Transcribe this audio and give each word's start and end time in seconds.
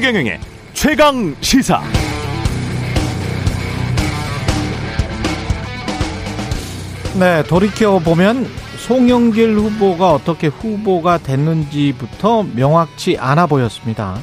최경영의 0.00 0.40
최강 0.72 1.36
시사. 1.42 1.82
네, 7.18 7.42
돌이켜 7.42 7.98
보면 7.98 8.46
송영길 8.78 9.56
후보가 9.56 10.12
어떻게 10.12 10.46
후보가 10.46 11.18
됐는지부터 11.18 12.44
명확치 12.44 13.18
않아 13.18 13.44
보였습니다. 13.44 14.18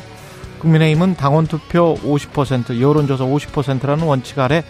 국민의힘은 0.62 1.16
당원 1.16 1.46
투표 1.46 1.94
50%, 1.94 2.82
여론조사 2.82 3.26
50%라는 3.26 4.04
원칙 4.04 4.40
아래 4.40 4.64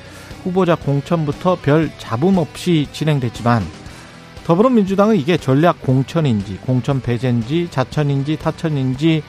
후보자 0.43 0.75
공천부터 0.75 1.55
별 1.61 1.89
잡음 1.99 2.37
없이 2.37 2.85
진행됐지만 2.91 3.63
더불어민주당은 4.43 5.15
이게 5.15 5.37
전략 5.37 5.81
공천인지 5.81 6.57
공천 6.57 7.01
배제인지 7.01 7.69
자천인지 7.71 8.35
타천인지 8.35 9.23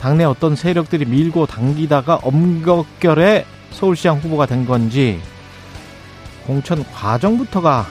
당내 0.00 0.24
어떤 0.24 0.54
세력들이 0.54 1.06
밀고 1.06 1.46
당기다가 1.46 2.16
엄격결에 2.16 3.44
서울시장 3.72 4.18
후보가 4.18 4.46
된 4.46 4.66
건지 4.66 5.20
공천 6.46 6.84
과정부터가 6.92 7.86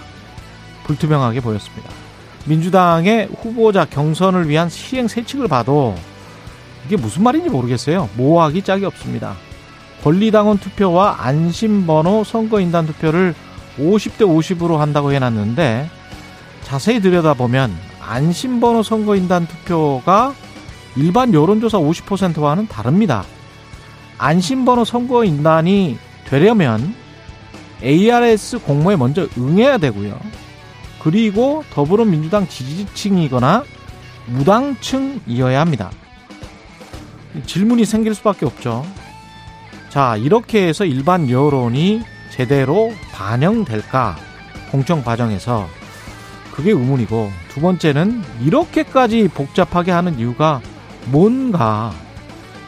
불투명하게 0.85 1.41
보였습니다. 1.41 1.89
민주당의 2.45 3.27
후보자 3.39 3.85
경선을 3.85 4.47
위한 4.47 4.69
시행 4.69 5.07
세칙을 5.07 5.47
봐도 5.47 5.95
이게 6.85 6.95
무슨 6.95 7.23
말인지 7.23 7.49
모르겠어요. 7.49 8.09
모호하기 8.15 8.61
짝이 8.61 8.85
없습니다. 8.85 9.35
권리당원 10.03 10.57
투표와 10.57 11.17
안심번호 11.19 12.23
선거인단 12.23 12.87
투표를 12.87 13.35
50대 13.77 14.21
50으로 14.21 14.77
한다고 14.77 15.11
해놨는데 15.11 15.89
자세히 16.63 17.01
들여다보면 17.01 17.75
안심번호 18.01 18.83
선거인단 18.83 19.47
투표가 19.47 20.33
일반 20.97 21.33
여론조사 21.33 21.77
50%와는 21.77 22.67
다릅니다. 22.67 23.23
안심번호 24.17 24.83
선거인단이 24.83 25.97
되려면 26.25 26.95
ARS 27.83 28.59
공모에 28.59 28.95
먼저 28.95 29.27
응해야 29.37 29.77
되고요. 29.77 30.19
그리고 30.99 31.63
더불어민주당 31.71 32.47
지지층이거나 32.47 33.63
무당층이어야 34.25 35.61
합니다. 35.61 35.91
질문이 37.45 37.85
생길 37.85 38.15
수밖에 38.15 38.45
없죠. 38.45 38.85
자, 39.89 40.17
이렇게 40.17 40.67
해서 40.67 40.83
일반 40.83 41.29
여론이 41.29 42.01
제대로 42.31 42.91
반영될까? 43.13 44.17
공청 44.71 45.03
과정에서 45.03 45.67
그게 46.51 46.71
의문이고 46.71 47.31
두 47.49 47.61
번째는 47.61 48.23
이렇게까지 48.41 49.29
복잡하게 49.29 49.91
하는 49.91 50.19
이유가 50.19 50.61
뭔가 51.11 51.93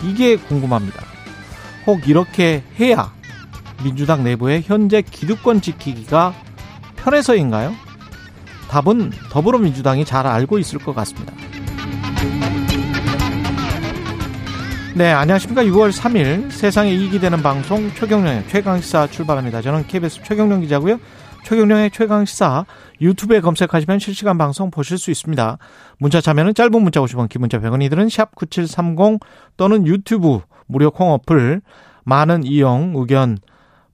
이게 0.04 0.38
궁금합니다. 0.38 1.04
혹 1.86 2.08
이렇게 2.08 2.64
해야 2.80 3.12
민주당 3.84 4.24
내부의 4.24 4.64
현재 4.66 5.02
기득권 5.02 5.62
지키기가 5.62 6.34
편해서인가요? 6.98 7.74
답은 8.70 9.12
더불어민주당이 9.32 10.06
잘 10.06 10.28
알고 10.28 10.60
있을 10.60 10.80
것 10.80 10.94
같습니다. 10.96 11.34
네, 14.96 15.12
안녕하십니까. 15.12 15.64
6월 15.64 15.92
3일 15.92 16.52
세상에 16.52 16.92
이익이 16.92 17.20
되는 17.20 17.42
방송 17.42 17.90
최경령의 17.94 18.50
최강시사 18.50 19.08
출발합니다. 19.08 19.62
저는 19.62 19.88
KBS 19.88 20.22
최경령 20.24 20.62
기자고요. 20.62 21.00
최경령의 21.44 21.92
최강 21.92 22.26
시사 22.26 22.66
유튜브에 23.02 23.42
검색하시면 23.42 24.00
실시간 24.00 24.38
방송 24.38 24.72
보실 24.72 24.98
수 24.98 25.12
있습니다. 25.12 25.58
문자 25.98 26.22
참여는 26.22 26.54
짧은 26.54 26.82
문자 26.82 27.00
50원, 27.02 27.30
긴 27.30 27.42
문자 27.42 27.60
100원 27.60 27.84
이들은 27.84 28.10
샵 28.10 28.36
9730 28.36 29.20
또는 29.58 29.88
유튜브 29.88 30.42
무료 30.68 30.92
콩 30.92 31.12
어플 31.12 31.62
많은 32.04 32.44
이용 32.44 32.94
의견 32.96 33.38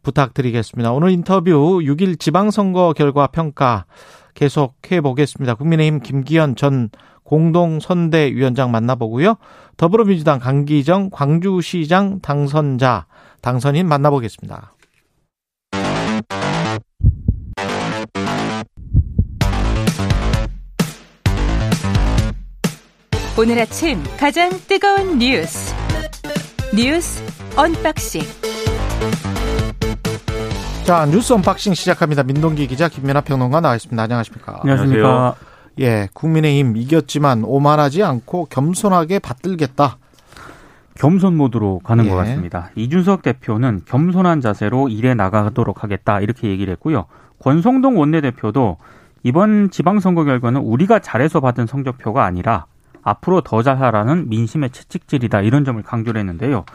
부탁드리겠습니다. 0.03 0.91
오늘 0.91 1.11
인터뷰 1.11 1.79
6일 1.81 2.19
지방선거 2.19 2.94
결과 2.95 3.28
평가 3.28 3.85
계속해 4.35 5.01
보겠습니다. 5.01 5.56
국민의힘 5.56 6.01
김기현 6.01 6.56
전 6.56 6.89
공동선대위원장 7.23 8.72
만나보고요. 8.72 9.35
더불어민주당 9.77 10.39
강기정 10.39 11.09
광주시장 11.09 12.19
당선자 12.22 13.07
당선인 13.41 13.88
만나보겠습니다. 13.88 14.75
오늘 23.38 23.59
아침 23.59 24.01
가장 24.18 24.50
뜨거운 24.66 25.19
뉴스 25.19 25.75
뉴스 26.73 27.22
언박싱 27.57 28.22
자 30.85 31.06
뉴스 31.07 31.34
언박싱 31.34 31.74
시작합니다. 31.74 32.24
민동기 32.24 32.66
기자 32.68 32.88
김민아 32.88 33.19
평론가 33.19 33.59
나와 33.59 33.75
있습니다. 33.75 34.01
안녕하십니까? 34.01 34.59
안녕하십니까? 34.62 35.35
예, 35.81 36.07
국민의힘 36.13 36.78
이겼지만 36.78 37.44
오만하지 37.44 38.03
않고 38.03 38.45
겸손하게 38.45 39.19
받들겠다. 39.19 39.97
겸손 40.94 41.35
모드로 41.35 41.79
가는 41.84 42.06
예. 42.06 42.09
것 42.09 42.16
같습니다. 42.16 42.69
이준석 42.75 43.22
대표는 43.22 43.81
겸손한 43.85 44.40
자세로 44.40 44.88
일해 44.88 45.13
나가도록 45.13 45.84
하겠다 45.84 46.22
이렇게 46.22 46.47
얘기를 46.47 46.72
했고요. 46.72 47.07
권성동 47.40 48.00
원내대표도 48.00 48.78
이번 49.24 49.72
지방선거 49.72 50.24
결과는 50.24 50.62
우리가 50.62 51.00
잘해서 51.00 51.41
받은 51.41 51.66
성적표가 51.66 52.24
아니라 52.24 52.68
앞으로 53.05 53.39
더 53.41 53.61
잘하라는 53.61 54.27
민심의 54.29 54.71
채찍질이다 54.71 55.41
이런 55.41 55.63
점을 55.63 55.81
강조를 55.81 56.19
했는데요. 56.19 56.66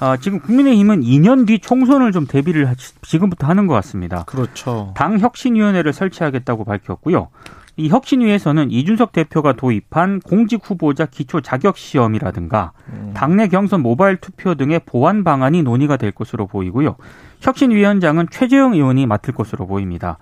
아, 0.00 0.16
지금 0.16 0.40
국민의힘은 0.40 1.02
2년 1.02 1.46
뒤 1.46 1.58
총선을 1.58 2.12
좀 2.12 2.26
대비를 2.26 2.68
하- 2.68 2.74
지금부터 3.02 3.46
하는 3.46 3.66
것 3.66 3.74
같습니다. 3.74 4.24
그렇죠. 4.26 4.92
당 4.96 5.18
혁신위원회를 5.18 5.92
설치하겠다고 5.92 6.64
밝혔고요. 6.64 7.28
이 7.76 7.88
혁신위에서는 7.90 8.70
이준석 8.72 9.12
대표가 9.12 9.52
도입한 9.52 10.20
공직 10.20 10.60
후보자 10.68 11.06
기초 11.06 11.40
자격 11.40 11.76
시험이라든가 11.76 12.72
당내 13.14 13.46
경선 13.48 13.82
모바일 13.82 14.16
투표 14.16 14.54
등의 14.56 14.80
보완 14.84 15.22
방안이 15.22 15.62
논의가 15.62 15.96
될 15.96 16.10
것으로 16.10 16.46
보이고요. 16.48 16.96
혁신위원장은 17.40 18.28
최재형 18.30 18.74
의원이 18.74 19.06
맡을 19.06 19.32
것으로 19.34 19.66
보입니다. 19.66 20.18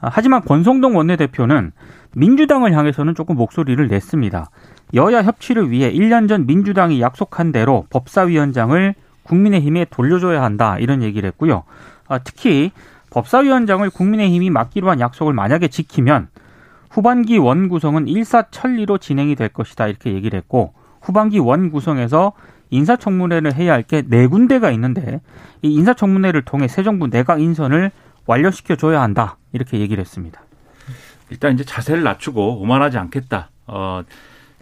아, 0.00 0.10
하지만 0.12 0.42
권성동 0.42 0.96
원내대표는 0.96 1.72
민주당을 2.14 2.76
향해서는 2.76 3.14
조금 3.14 3.36
목소리를 3.36 3.86
냈습니다. 3.88 4.50
여야 4.94 5.22
협치를 5.22 5.70
위해 5.70 5.92
1년 5.92 6.28
전 6.28 6.46
민주당이 6.46 7.00
약속한 7.00 7.52
대로 7.52 7.86
법사위원장을 7.90 8.94
국민의힘에 9.22 9.86
돌려줘야 9.90 10.42
한다 10.42 10.78
이런 10.78 11.02
얘기를 11.02 11.26
했고요. 11.28 11.64
아, 12.08 12.18
특히 12.18 12.72
법사위원장을 13.10 13.88
국민의힘이 13.90 14.50
맡기로 14.50 14.90
한 14.90 15.00
약속을 15.00 15.32
만약에 15.32 15.68
지키면 15.68 16.28
후반기 16.90 17.38
원 17.38 17.68
구성은 17.68 18.08
일사천리로 18.08 18.98
진행이 18.98 19.34
될 19.34 19.48
것이다 19.48 19.86
이렇게 19.86 20.12
얘기를 20.12 20.36
했고 20.36 20.74
후반기 21.00 21.38
원 21.38 21.70
구성에서 21.70 22.32
인사청문회를 22.70 23.54
해야 23.54 23.72
할 23.74 23.82
게 23.82 24.02
네 24.02 24.26
군데가 24.26 24.70
있는데 24.72 25.20
이 25.62 25.72
인사청문회를 25.74 26.42
통해 26.42 26.68
새 26.68 26.82
정부 26.82 27.08
내각 27.08 27.40
인선을 27.40 27.90
완료시켜 28.26 28.76
줘야 28.76 29.02
한다 29.02 29.36
이렇게 29.52 29.78
얘기를 29.78 30.00
했습니다. 30.00 30.40
일단 31.32 31.54
이제 31.54 31.64
자세를 31.64 32.02
낮추고 32.02 32.60
오만하지 32.60 32.98
않겠다. 32.98 33.48
어, 33.66 34.02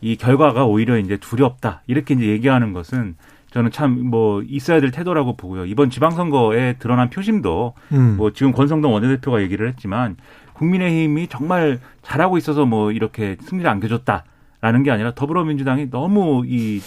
이 0.00 0.14
결과가 0.16 0.64
오히려 0.66 0.98
이제 0.98 1.16
두렵다. 1.16 1.82
이렇게 1.88 2.14
이제 2.14 2.26
얘기하는 2.26 2.72
것은 2.72 3.16
저는 3.50 3.72
참 3.72 3.98
뭐 4.04 4.42
있어야 4.47 4.81
될 4.81 4.92
태도라고 4.92 5.36
보고요. 5.36 5.66
이번 5.66 5.91
지방선거에 5.91 6.75
드러난 6.78 7.10
표심도 7.10 7.75
음. 7.92 8.16
뭐 8.16 8.32
지금 8.32 8.53
권성동 8.53 8.92
원내대표가 8.94 9.42
얘기를 9.42 9.66
했지만 9.69 10.16
국민의힘이 10.52 11.26
정말 11.26 11.81
잘하고 12.02 12.38
있어서 12.38 12.64
뭐 12.67 12.93
이렇게 12.93 13.37
승리를 13.40 13.69
안겨줬다라는 13.69 14.82
게 14.84 14.93
아니라 14.93 15.12
더불어민주당이 15.14 15.90
너무 15.90 16.44
이 16.46 16.81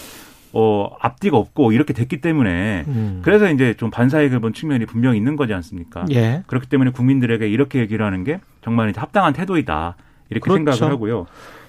어, 0.56 0.88
앞뒤가 1.00 1.36
없고 1.36 1.72
이렇게 1.72 1.92
됐기 1.92 2.20
때문에 2.20 2.84
음. 2.86 3.20
그래서 3.22 3.50
이제 3.50 3.74
좀 3.74 3.90
반사이익을 3.90 4.38
본 4.40 4.54
측면이 4.54 4.86
분명히 4.86 5.18
있는 5.18 5.34
거지 5.36 5.52
않습니까? 5.52 6.06
예. 6.12 6.44
그렇기 6.46 6.68
때문에 6.68 6.92
국민들에게 6.92 7.46
이렇게 7.48 7.80
얘기를 7.80 8.06
하는 8.06 8.22
게 8.24 8.40
정말 8.64 8.88
이제 8.90 8.98
합당한 8.98 9.32
태도이다. 9.34 9.96
이렇게 10.30 10.40
그렇죠. 10.44 10.56
생각을 10.72 10.94
하고요. 10.94 11.26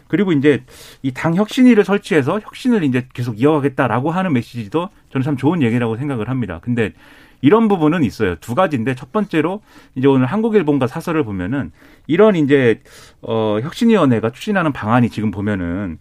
그리고 0.08 0.32
이제 0.32 0.64
이 1.04 1.12
당 1.12 1.36
혁신위를 1.36 1.84
설치해서 1.84 2.40
혁신을 2.40 2.84
이제 2.84 3.08
계속 3.14 3.40
이어가겠다라고 3.40 4.12
하는 4.12 4.34
메시지도 4.34 4.90
저는 5.12 5.24
참 5.24 5.36
좋은 5.38 5.62
얘기라고 5.62 5.98
생각을 5.98 6.30
합니다. 6.30 6.60
근데 6.62 6.94
이런 7.42 7.68
부분은 7.68 8.04
있어요. 8.04 8.36
두 8.36 8.56
가지인데 8.56 8.96
첫 8.96 9.12
번째로 9.12 9.62
이제 9.96 10.08
오늘 10.08 10.26
한국일본과 10.28 10.88
사설을 10.88 11.24
보면은 11.24 11.72
이런 12.08 12.36
이제 12.36 12.82
어 13.22 13.60
혁신위원회가 13.62 14.30
추진하는 14.32 14.72
방안이 14.72 15.10
지금 15.10 15.32
보면은 15.32 15.98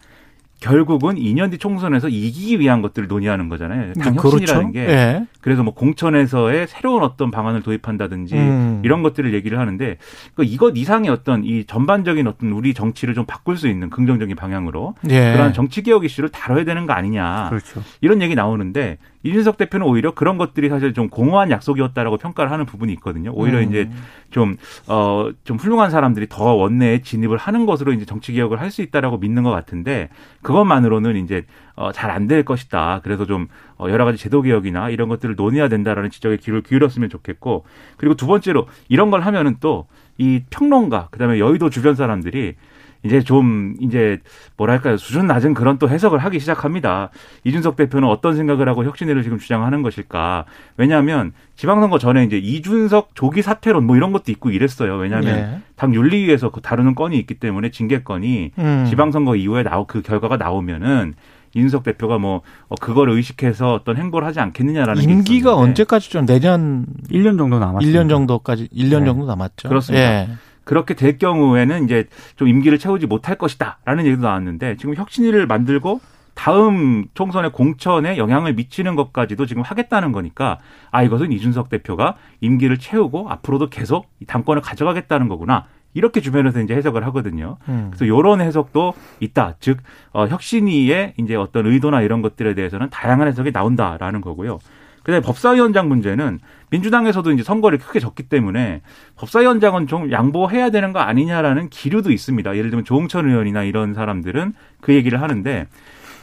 결국은 0.59 1.15
2년 1.15 1.51
뒤 1.51 1.57
총선에서 1.57 2.09
이기기 2.09 2.59
위한 2.59 2.81
것들을 2.81 3.07
논의하는 3.07 3.49
거잖아요. 3.49 3.93
당 3.93 4.15
혁신이라는 4.15 4.71
게 4.71 4.79
예. 4.79 5.25
그래서 5.41 5.63
뭐 5.63 5.73
공천에서의 5.73 6.67
새로운 6.67 7.03
어떤 7.03 7.29
방안을 7.29 7.61
도입한다든지 7.61 8.35
음. 8.35 8.81
이런 8.83 9.03
것들을 9.03 9.33
얘기를 9.33 9.59
하는데 9.59 9.97
그 10.33 10.43
이것 10.43 10.73
이상의 10.75 11.11
어떤 11.11 11.43
이 11.43 11.65
전반적인 11.65 12.25
어떤 12.27 12.51
우리 12.51 12.73
정치를 12.73 13.13
좀 13.13 13.25
바꿀 13.25 13.57
수 13.57 13.67
있는 13.67 13.89
긍정적인 13.89 14.35
방향으로 14.35 14.95
예. 15.09 15.33
그러한 15.33 15.53
정치 15.53 15.83
개혁 15.83 16.05
이슈를 16.05 16.29
다뤄야 16.29 16.63
되는 16.63 16.85
거 16.85 16.93
아니냐 16.93 17.49
그렇죠. 17.49 17.81
이런 18.01 18.21
얘기 18.21 18.33
나오는데 18.33 18.97
이준석 19.25 19.57
대표는 19.57 19.85
오히려 19.85 20.13
그런 20.13 20.37
것들이 20.37 20.69
사실 20.69 20.93
좀 20.93 21.09
공허한 21.09 21.51
약속이었다라고 21.51 22.17
평가를 22.17 22.51
하는 22.51 22.65
부분이 22.65 22.93
있거든요. 22.93 23.31
오히려 23.33 23.59
음. 23.59 23.63
이제 23.63 23.89
좀, 24.29 24.55
어, 24.87 25.29
좀 25.43 25.57
훌륭한 25.57 25.89
사람들이 25.89 26.27
더 26.29 26.53
원내에 26.53 27.01
진입을 27.01 27.37
하는 27.37 27.65
것으로 27.65 27.91
이제 27.93 28.05
정치 28.05 28.31
개혁을 28.33 28.61
할 28.61 28.71
수 28.71 28.81
있다라고 28.81 29.17
믿는 29.17 29.43
것 29.43 29.51
같은데 29.51 30.09
그것만으로는 30.41 31.15
이제 31.23 31.43
어, 31.75 31.91
잘 31.91 32.11
안 32.11 32.27
될 32.27 32.43
것이다. 32.43 33.01
그래서 33.03 33.25
좀 33.25 33.47
어, 33.77 33.89
여러 33.89 34.05
가지 34.05 34.17
제도 34.17 34.41
개혁이나 34.41 34.89
이런 34.89 35.09
것들을 35.09 35.35
논의해야 35.35 35.69
된다라는 35.69 36.09
지적에 36.09 36.37
귀를 36.37 36.61
기울였으면 36.61 37.09
좋겠고 37.09 37.65
그리고 37.97 38.15
두 38.15 38.27
번째로 38.27 38.67
이런 38.89 39.11
걸 39.11 39.21
하면은 39.21 39.57
또 39.59 39.87
이 40.17 40.43
평론가 40.49 41.09
그다음에 41.11 41.39
여의도 41.39 41.69
주변 41.69 41.95
사람들이 41.95 42.55
이제 43.03 43.21
좀 43.21 43.75
이제 43.79 44.19
뭐랄까요 44.57 44.97
수준 44.97 45.27
낮은 45.27 45.53
그런 45.53 45.77
또 45.77 45.89
해석을 45.89 46.19
하기 46.19 46.39
시작합니다. 46.39 47.09
이준석 47.43 47.75
대표는 47.75 48.07
어떤 48.07 48.35
생각을 48.35 48.67
하고 48.67 48.83
혁신회를 48.83 49.23
지금 49.23 49.37
주장하는 49.37 49.81
것일까? 49.81 50.45
왜냐하면 50.77 51.33
지방선거 51.55 51.99
전에 51.99 52.23
이제 52.23 52.37
이준석 52.37 53.15
조기 53.15 53.41
사퇴론 53.41 53.85
뭐 53.85 53.95
이런 53.95 54.11
것도 54.11 54.31
있고 54.31 54.49
이랬어요. 54.49 54.95
왜냐하면 54.95 55.37
예. 55.37 55.61
당 55.75 55.93
윤리위에서 55.93 56.49
그 56.49 56.61
다루는 56.61 56.95
건이 56.95 57.17
있기 57.19 57.35
때문에 57.35 57.71
징계 57.71 58.03
건이 58.03 58.51
음. 58.57 58.85
지방선거 58.89 59.35
이후에 59.35 59.63
나오 59.63 59.85
그 59.85 60.01
결과가 60.01 60.37
나오면은 60.37 61.13
이준석 61.55 61.83
대표가 61.83 62.17
뭐 62.17 62.41
어, 62.67 62.75
그걸 62.79 63.09
의식해서 63.09 63.73
어떤 63.73 63.97
행보를 63.97 64.27
하지 64.27 64.39
않겠느냐라는 64.41 65.01
게 65.01 65.11
임기가 65.11 65.51
있었는데 65.51 65.69
언제까지죠? 65.69 66.25
내년 66.25 66.85
1년 67.09 67.37
정도 67.37 67.59
남았습니다. 67.59 67.99
1년 67.99 68.09
정도까지 68.09 68.67
1년 68.75 68.99
네. 68.99 69.05
정도 69.05 69.25
남았죠. 69.25 69.69
그렇습니다. 69.69 70.03
예. 70.03 70.29
그렇게 70.65 70.93
될 70.93 71.17
경우에는 71.17 71.85
이제 71.85 72.05
좀 72.35 72.49
임기를 72.49 72.77
채우지 72.77 73.07
못할 73.07 73.37
것이다라는 73.37 74.05
얘기도 74.05 74.23
나왔는데 74.23 74.75
지금 74.75 74.95
혁신위를 74.95 75.47
만들고 75.47 76.01
다음 76.33 77.05
총선의 77.13 77.51
공천에 77.53 78.17
영향을 78.17 78.53
미치는 78.53 78.95
것까지도 78.95 79.45
지금 79.45 79.61
하겠다는 79.63 80.11
거니까 80.11 80.59
아 80.91 81.01
이것은 81.01 81.31
이준석 81.31 81.69
대표가 81.69 82.17
임기를 82.41 82.77
채우고 82.77 83.29
앞으로도 83.29 83.69
계속 83.69 84.09
이 84.19 84.25
당권을 84.25 84.61
가져가겠다는 84.61 85.29
거구나 85.29 85.65
이렇게 85.93 86.19
주변에서 86.19 86.59
이제 86.59 86.75
해석을 86.75 87.05
하거든요. 87.05 87.57
음. 87.69 87.87
그래서 87.89 88.03
이런 88.03 88.41
해석도 88.41 88.93
있다. 89.21 89.55
즉 89.61 89.77
어, 90.11 90.27
혁신위의 90.27 91.13
이제 91.17 91.35
어떤 91.35 91.65
의도나 91.67 92.01
이런 92.01 92.21
것들에 92.21 92.53
대해서는 92.53 92.89
다양한 92.89 93.29
해석이 93.29 93.51
나온다라는 93.51 94.19
거고요. 94.19 94.59
그다음에 95.05 95.21
법사위원장 95.21 95.87
문제는 95.87 96.39
민주당에서도 96.71 97.31
이제 97.31 97.43
선거를 97.43 97.77
크게 97.77 97.99
졌기 97.99 98.23
때문에 98.23 98.81
법사위원장은 99.17 99.85
좀 99.85 100.11
양보해야 100.11 100.71
되는 100.71 100.93
거 100.93 100.99
아니냐라는 100.99 101.69
기류도 101.69 102.11
있습니다. 102.11 102.57
예를 102.57 102.71
들면 102.71 102.85
조홍천 102.85 103.29
의원이나 103.29 103.63
이런 103.63 103.93
사람들은 103.93 104.53
그 104.81 104.95
얘기를 104.95 105.21
하는데 105.21 105.67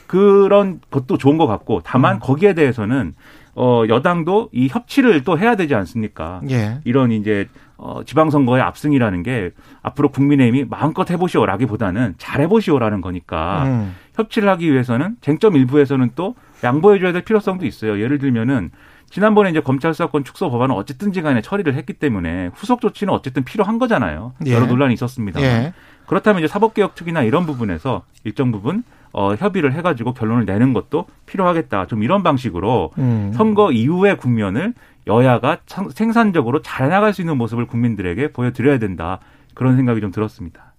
그런 0.08 0.81
것도 0.90 1.17
좋은 1.17 1.38
것 1.38 1.46
같고 1.46 1.81
다만 1.84 2.19
거기에 2.19 2.55
대해서는 2.55 3.14
어 3.55 3.84
여당도 3.88 4.49
이 4.52 4.67
협치를 4.69 5.23
또 5.23 5.38
해야 5.38 5.55
되지 5.55 5.76
않습니까? 5.76 6.40
예. 6.50 6.81
이런 6.84 7.12
이제 7.12 7.49
어 7.76 8.02
지방선거의 8.05 8.62
압승이라는 8.62 9.23
게 9.23 9.50
앞으로 9.82 10.08
국민의힘이 10.08 10.64
마음껏 10.69 11.08
해보시오라기보다는 11.08 12.14
잘 12.19 12.40
해보시오라는 12.40 13.00
거니까 13.00 13.64
음. 13.67 13.94
협치를 14.17 14.49
하기 14.49 14.73
위해서는 14.73 15.17
쟁점 15.20 15.55
일부에서는 15.55 16.11
또 16.17 16.34
양보해줘야 16.64 17.12
될 17.12 17.23
필요성도 17.23 17.67
있어요. 17.67 18.00
예를 18.00 18.19
들면은 18.19 18.70
지난번에 19.11 19.50
이제 19.50 19.61
검찰 19.61 19.93
수사권 19.93 20.25
축소 20.25 20.50
법안은 20.50 20.75
어쨌든지 20.75 21.20
간에 21.23 21.43
처리를 21.43 21.75
했기 21.75 21.93
때문에 21.93 22.50
후속 22.55 22.81
조치는 22.81 23.12
어쨌든 23.12 23.44
필요한 23.44 23.79
거잖아요. 23.79 24.32
예. 24.47 24.53
여러 24.55 24.67
논란이 24.67 24.94
있었습니다. 24.94 25.41
예. 25.43 25.75
그렇다면 26.06 26.41
이제 26.43 26.49
사법개혁 26.49 26.94
특위나 26.94 27.23
이런 27.23 27.44
부분에서 27.47 28.03
일정 28.25 28.53
부분 28.53 28.82
어, 29.12 29.35
협의를 29.35 29.75
해가지고 29.75 30.14
결론을 30.14 30.47
내는 30.47 30.73
것도 30.73 31.06
필요하겠다. 31.26 31.87
좀 31.87 32.03
이런 32.03 32.23
방식으로 32.23 32.93
음. 32.97 33.32
선거 33.35 33.70
이후의 33.70 34.17
국면을 34.17 34.73
여야가 35.06 35.58
참- 35.67 35.91
생산적으로 35.91 36.62
잘 36.62 36.88
나갈 36.88 37.12
수 37.12 37.20
있는 37.20 37.37
모습을 37.37 37.67
국민들에게 37.67 38.32
보여드려야 38.32 38.79
된다. 38.79 39.19
그런 39.55 39.76
생각이 39.76 40.00
좀 40.00 40.11
들었습니다. 40.12 40.73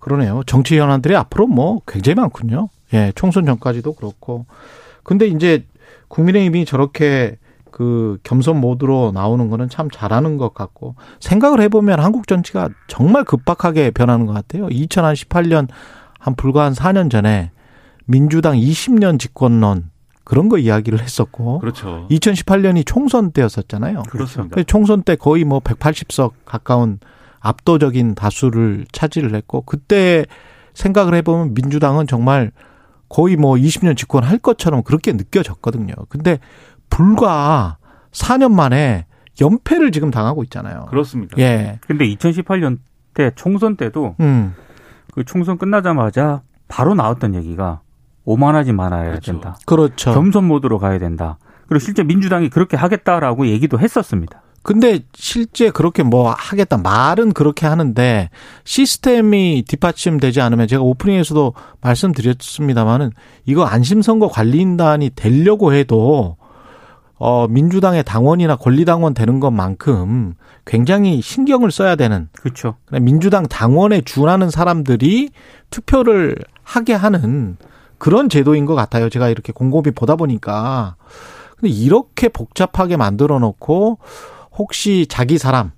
그러네요. 0.00 0.42
정치 0.46 0.78
현안들이 0.80 1.14
앞으로 1.14 1.46
뭐 1.46 1.80
굉장히 1.86 2.16
많군요. 2.16 2.68
예, 2.94 3.12
총선 3.14 3.44
전까지도 3.46 3.92
그렇고. 3.92 4.46
근데 5.02 5.26
이제 5.26 5.66
국민의힘이 6.08 6.64
저렇게 6.64 7.38
그 7.70 8.18
겸손 8.24 8.60
모드로 8.60 9.12
나오는 9.14 9.48
거는 9.48 9.68
참 9.68 9.90
잘하는 9.90 10.36
것 10.36 10.54
같고 10.54 10.96
생각을 11.20 11.60
해보면 11.62 12.00
한국 12.00 12.26
정치가 12.26 12.68
정말 12.88 13.24
급박하게 13.24 13.90
변하는 13.90 14.26
것 14.26 14.32
같아요. 14.32 14.66
2018년 14.66 15.68
한 16.18 16.34
불과 16.34 16.64
한 16.64 16.72
4년 16.72 17.10
전에 17.10 17.52
민주당 18.06 18.56
20년 18.56 19.18
집권론 19.18 19.90
그런 20.24 20.48
거 20.48 20.58
이야기를 20.58 21.00
했었고 21.00 21.60
그렇죠. 21.60 22.06
2018년이 22.10 22.84
총선 22.86 23.30
때였었잖아요. 23.32 24.02
그렇습니다. 24.10 24.54
그 24.54 24.64
총선 24.64 25.02
때 25.02 25.16
거의 25.16 25.44
뭐 25.44 25.60
180석 25.60 26.32
가까운 26.44 26.98
압도적인 27.40 28.14
다수를 28.14 28.84
차지를 28.92 29.34
했고 29.34 29.62
그때 29.62 30.26
생각을 30.74 31.14
해보면 31.14 31.54
민주당은 31.54 32.06
정말 32.06 32.52
거의 33.10 33.36
뭐 33.36 33.56
20년 33.56 33.96
집권할 33.96 34.38
것처럼 34.38 34.82
그렇게 34.82 35.12
느껴졌거든요. 35.12 35.92
근데 36.08 36.38
불과 36.88 37.76
4년 38.12 38.52
만에 38.52 39.04
연패를 39.40 39.92
지금 39.92 40.10
당하고 40.10 40.42
있잖아요. 40.44 40.86
그렇습니다. 40.88 41.36
예. 41.38 41.78
근데 41.86 42.06
2018년 42.06 42.78
때 43.12 43.32
총선 43.34 43.76
때도 43.76 44.14
음. 44.20 44.54
그 45.12 45.24
총선 45.24 45.58
끝나자마자 45.58 46.42
바로 46.68 46.94
나왔던 46.94 47.34
얘기가 47.34 47.80
오만하지 48.24 48.72
말아야 48.72 49.10
그렇죠. 49.10 49.32
된다. 49.32 49.56
그렇죠. 49.66 50.14
겸손 50.14 50.44
모드로 50.44 50.78
가야 50.78 50.98
된다. 50.98 51.38
그리고 51.66 51.80
실제 51.80 52.04
민주당이 52.04 52.48
그렇게 52.48 52.76
하겠다라고 52.76 53.48
얘기도 53.48 53.80
했었습니다. 53.80 54.42
근데 54.62 55.00
실제 55.14 55.70
그렇게 55.70 56.02
뭐 56.02 56.34
하겠다 56.36 56.76
말은 56.76 57.32
그렇게 57.32 57.66
하는데 57.66 58.28
시스템이 58.64 59.64
뒷받침되지 59.66 60.40
않으면 60.40 60.68
제가 60.68 60.82
오프닝에서도 60.82 61.54
말씀드렸습니다만은 61.80 63.10
이거 63.46 63.64
안심선거 63.64 64.28
관리인단이 64.28 65.10
되려고 65.16 65.72
해도 65.72 66.36
어 67.16 67.46
민주당의 67.48 68.04
당원이나 68.04 68.56
권리당원 68.56 69.14
되는 69.14 69.40
것만큼 69.40 70.34
굉장히 70.66 71.20
신경을 71.20 71.70
써야 71.70 71.96
되는 71.96 72.28
그렇죠. 72.32 72.76
민주당 73.00 73.46
당원에 73.46 74.02
준하는 74.02 74.50
사람들이 74.50 75.30
투표를 75.70 76.36
하게 76.62 76.94
하는 76.94 77.56
그런 77.98 78.28
제도인 78.28 78.64
것 78.66 78.74
같아요. 78.74 79.10
제가 79.10 79.28
이렇게 79.28 79.52
곰곰이 79.52 79.90
보다 79.94 80.16
보니까. 80.16 80.96
근데 81.58 81.68
이렇게 81.68 82.28
복잡하게 82.28 82.96
만들어 82.96 83.38
놓고 83.38 83.98
혹시 84.60 85.06
자기 85.08 85.38
사람, 85.38 85.72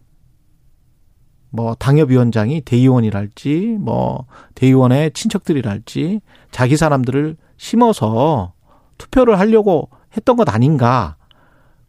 뭐 1.50 1.76
당협위원장이 1.76 2.62
대의원이랄지, 2.62 3.76
뭐 3.78 4.26
대의원의 4.56 5.12
친척들이랄지 5.12 6.20
자기 6.50 6.76
사람들을 6.76 7.36
심어서 7.56 8.54
투표를 8.98 9.38
하려고 9.38 9.88
했던 10.16 10.36
것 10.36 10.52
아닌가. 10.52 11.14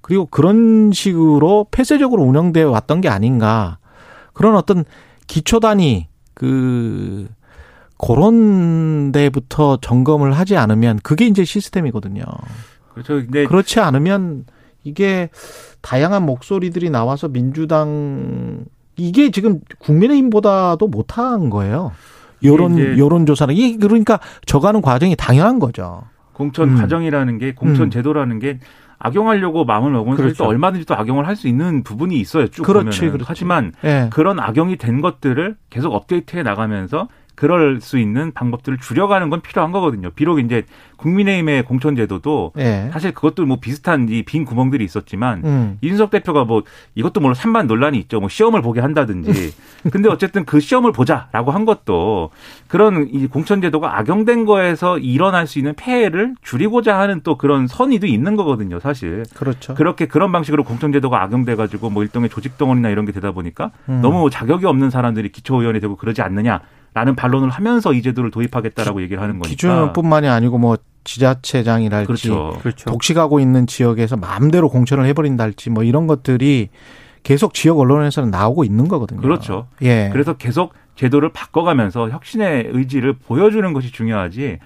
그리고 0.02 0.28
그런 0.28 0.92
식으로 0.92 1.66
폐쇄적으로 1.72 2.22
운영되어 2.22 2.70
왔던 2.70 3.02
게 3.02 3.10
아닌가. 3.10 3.80
그런 4.34 4.56
어떤 4.56 4.86
기초 5.26 5.60
단위 5.60 6.08
그 6.36 7.28
그런 7.98 9.12
데부터 9.12 9.78
점검을 9.78 10.34
하지 10.34 10.58
않으면 10.58 11.00
그게 11.02 11.26
이제 11.26 11.44
시스템이거든요. 11.44 12.24
그렇죠. 12.94 13.16
근데 13.16 13.48
그렇지 13.48 13.80
않으면 13.80 14.46
이게 14.84 15.30
다양한 15.84 16.26
목소리들이 16.26 16.90
나와서 16.90 17.28
민주당 17.28 18.66
이게 18.98 19.30
지금 19.32 19.60
국민의힘보다도 19.80 20.88
못한 20.88 21.50
거예요. 21.52 21.92
여론 22.44 22.98
여론 22.98 23.26
조사는 23.26 23.54
이게 23.54 23.78
그러니까 23.78 24.20
저가는 24.46 24.82
과정이 24.82 25.16
당연한 25.16 25.60
거죠. 25.60 26.04
공천 26.34 26.70
음. 26.70 26.78
과정이라는 26.78 27.38
게 27.38 27.54
공천 27.54 27.86
음. 27.88 27.90
제도라는 27.92 28.40
게 28.40 28.60
악용하려고 28.98 29.66
마음을 29.66 29.92
먹으면 29.92 30.16
그렇죠. 30.16 30.44
또 30.44 30.46
얼마든지 30.46 30.86
또 30.86 30.96
악용을 30.96 31.28
할 31.28 31.36
수 31.36 31.48
있는 31.50 31.84
부분이 31.84 32.18
있어요. 32.20 32.48
쭉 32.48 32.64
그렇지, 32.64 33.00
보면은. 33.00 33.12
그렇지. 33.12 33.26
하지만 33.28 33.74
예. 33.84 34.10
그런 34.12 34.40
악용이 34.40 34.78
된 34.78 35.02
것들을 35.02 35.58
계속 35.70 35.94
업데이트해 35.94 36.44
나가면서 36.44 37.10
그럴 37.44 37.82
수 37.82 37.98
있는 38.00 38.32
방법들을 38.32 38.78
줄여가는 38.78 39.30
건 39.30 39.42
필요한 39.42 39.74
거거든요. 39.74 40.12
비록 40.12 40.40
이제 40.40 40.64
국민의힘의 40.96 41.64
공천 41.64 41.94
제도도 41.94 42.54
예. 42.58 42.90
사실 42.94 43.14
그것도 43.14 43.46
뭐 43.46 43.58
비슷한 43.60 44.08
이 44.08 44.24
빈 44.24 44.46
구멍들이 44.46 44.86
있었지만 44.86 45.42
음. 45.44 45.78
이준석 45.82 46.10
대표가 46.10 46.46
뭐 46.46 46.64
이것도 46.96 47.20
물론 47.20 47.34
산만 47.36 47.68
논란이 47.68 47.98
있죠. 48.00 48.22
뭐 48.22 48.30
시험을 48.30 48.62
보게 48.62 48.80
한다든지. 48.80 49.54
근데 49.92 50.08
어쨌든 50.08 50.46
그 50.46 50.62
시험을 50.62 50.94
보자라고 50.94 51.52
한 51.52 51.66
것도 51.66 52.30
그런 52.70 53.10
이 53.12 53.28
공천 53.28 53.62
제도가 53.62 53.98
악용된 54.00 54.46
거에서 54.46 54.98
일어날 54.98 55.46
수 55.46 55.60
있는 55.60 55.74
폐해를 55.76 56.36
줄이고자 56.44 56.98
하는 56.98 57.20
또 57.26 57.38
그런 57.38 57.68
선의도 57.68 58.08
있는 58.08 58.38
거거든요, 58.38 58.80
사실. 58.80 59.26
그렇죠. 59.36 59.74
그렇게 59.74 60.06
그런 60.06 60.32
방식으로 60.32 60.64
공천 60.64 60.94
제도가 60.94 61.22
악용돼 61.24 61.56
가지고 61.56 61.90
뭐 61.90 62.04
일종의 62.04 62.30
조직 62.30 62.58
동원이나 62.58 62.88
이런 62.88 63.04
게 63.06 63.12
되다 63.12 63.32
보니까 63.34 63.72
음. 63.90 64.00
너무 64.02 64.30
자격이 64.30 64.66
없는 64.66 64.90
사람들이 64.90 65.28
기초의원이 65.34 65.82
되고 65.82 65.98
그러지 65.98 66.22
않느냐 66.22 66.62
라는 66.94 67.16
반론을 67.16 67.50
하면서 67.50 67.94
이 67.94 68.02
제도를 68.02 68.32
도입하겠다라고 68.32 69.02
얘기를 69.02 69.22
하는 69.22 69.40
거니까. 69.40 69.50
기준뿐만이 69.50 70.28
아니고 70.28 70.58
뭐 70.58 70.78
지자체장이랄지 71.04 72.08
그렇죠. 72.08 72.58
그렇죠. 72.62 72.90
독식하고 72.90 73.40
있는 73.40 73.68
지역에서 73.68 74.16
마음대로 74.16 74.70
공천을 74.70 75.06
해버린다 75.08 75.44
할지 75.44 75.70
뭐 75.70 75.84
이런 75.84 76.08
것들이 76.08 76.70
계속 77.24 77.54
지역 77.54 77.80
언론에서는 77.80 78.30
나오고 78.30 78.64
있는 78.64 78.88
거거든요. 78.88 79.22
그렇죠. 79.22 79.68
예. 79.82 80.10
그래서 80.12 80.34
계속 80.34 80.74
제도를 80.96 81.30
바꿔가면서 81.30 82.10
혁신의 82.10 82.70
의지를 82.72 83.14
보여주는 83.14 83.74
것이 83.74 83.92
중요하지 83.92 84.60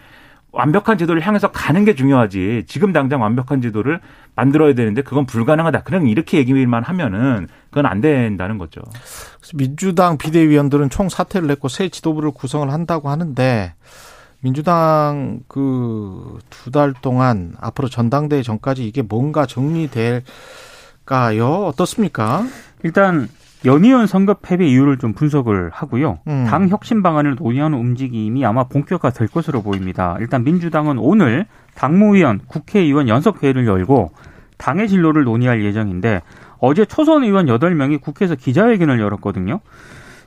완벽한 0.57 0.97
제도를 0.97 1.21
향해서 1.21 1.51
가는 1.51 1.85
게 1.85 1.93
중요하지 1.93 2.63
지금 2.67 2.91
당장 2.91 3.21
완벽한 3.21 3.61
제도를 3.61 3.99
만들어야 4.35 4.73
되는데 4.73 5.03
그건 5.03 5.25
불가능하다. 5.27 5.83
그냥 5.83 6.07
이렇게 6.07 6.39
얘기만 6.39 6.83
하면은 6.83 7.47
그건 7.69 7.85
안 7.85 8.01
된다는 8.01 8.57
거죠. 8.57 8.81
민주당 9.53 10.17
비대위원들은 10.17 10.89
총 10.89 11.09
사퇴를 11.09 11.49
했고 11.51 11.67
새 11.67 11.89
지도부를 11.89 12.31
구성을 12.31 12.69
한다고 12.71 13.09
하는데 13.09 13.75
민주당 14.41 15.41
그 15.47 16.39
두 16.49 16.71
달 16.71 16.93
동안 17.01 17.53
앞으로 17.61 17.87
전당대회 17.87 18.41
전까지 18.41 18.85
이게 18.87 19.01
뭔가 19.01 19.45
정리될까요? 19.45 20.23
어떻습니까? 21.65 22.45
일단 22.83 23.29
연이은 23.65 24.07
선거 24.07 24.35
패배 24.35 24.67
이유를 24.67 24.97
좀 24.97 25.13
분석을 25.13 25.71
하고요. 25.73 26.19
음. 26.27 26.45
당 26.47 26.69
혁신 26.69 27.01
방안을 27.01 27.35
논의하는 27.35 27.77
움직임이 27.77 28.45
아마 28.45 28.65
본격화될 28.65 29.27
것으로 29.29 29.61
보입니다. 29.61 30.15
일단 30.19 30.43
민주당은 30.43 30.97
오늘 30.99 31.45
당무위원, 31.75 32.41
국회의원 32.47 33.07
연석회의를 33.07 33.65
열고 33.65 34.11
당의 34.57 34.87
진로를 34.87 35.23
논의할 35.23 35.63
예정인데 35.63 36.21
어제 36.59 36.85
초선 36.85 37.23
의원 37.23 37.45
8명이 37.47 38.01
국회에서 38.01 38.35
기자회견을 38.35 38.99
열었거든요. 38.99 39.59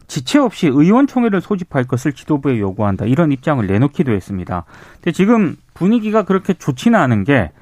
지체 0.06 0.40
없이 0.40 0.66
의원총회를 0.66 1.40
소집할 1.40 1.84
것을 1.84 2.12
지도부에 2.12 2.58
요구한다. 2.58 3.04
이런 3.04 3.30
입장을 3.30 3.64
내놓기도 3.64 4.12
했습니다. 4.12 4.64
근데 4.94 5.12
지금 5.12 5.56
분위기가 5.72 6.24
그렇게 6.24 6.52
좋지는 6.52 6.98
않은 6.98 7.22
게 7.22 7.52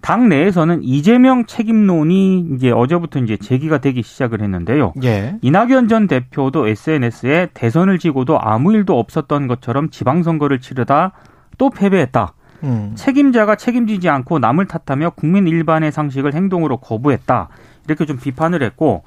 당 0.00 0.28
내에서는 0.28 0.82
이재명 0.82 1.44
책임론이 1.44 2.46
이제 2.54 2.70
어제부터 2.70 3.18
이제 3.20 3.36
제기가 3.36 3.78
되기 3.78 4.02
시작을 4.02 4.40
했는데요. 4.40 4.94
예. 5.04 5.36
이낙연 5.42 5.88
전 5.88 6.06
대표도 6.06 6.68
SNS에 6.68 7.48
대선을 7.52 7.98
지고도 7.98 8.40
아무 8.40 8.72
일도 8.72 8.98
없었던 8.98 9.46
것처럼 9.46 9.90
지방선거를 9.90 10.60
치르다 10.60 11.12
또 11.58 11.70
패배했다. 11.70 12.32
음. 12.64 12.92
책임자가 12.94 13.56
책임지지 13.56 14.08
않고 14.08 14.38
남을 14.38 14.66
탓하며 14.66 15.10
국민 15.10 15.46
일반의 15.46 15.92
상식을 15.92 16.34
행동으로 16.34 16.78
거부했다. 16.78 17.48
이렇게 17.86 18.06
좀 18.06 18.18
비판을 18.18 18.62
했고 18.62 19.02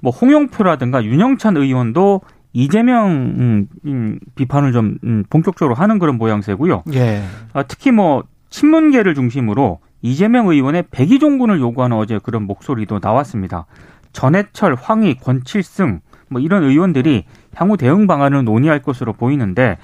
뭐 0.00 0.12
홍영표라든가 0.12 1.04
윤영찬 1.04 1.56
의원도 1.56 2.22
이재명 2.52 3.10
음, 3.10 3.68
음, 3.86 4.18
비판을 4.34 4.72
좀 4.72 4.98
음, 5.04 5.24
본격적으로 5.28 5.74
하는 5.74 5.98
그런 5.98 6.16
모양새고요. 6.16 6.84
예. 6.94 7.22
아, 7.52 7.62
특히 7.62 7.90
뭐 7.90 8.24
친문계를 8.50 9.14
중심으로 9.14 9.80
이재명 10.02 10.48
의원의 10.48 10.84
백의종군을 10.90 11.60
요구하는 11.60 11.96
어제 11.96 12.18
그런 12.22 12.44
목소리도 12.44 13.00
나왔습니다. 13.02 13.66
전해철, 14.12 14.74
황희, 14.74 15.18
권칠승 15.18 16.00
뭐 16.28 16.40
이런 16.40 16.62
의원들이 16.64 17.24
향후 17.54 17.76
대응 17.76 18.06
방안을 18.06 18.44
논의할 18.44 18.80
것으로 18.82 19.12
보이는데 19.12 19.78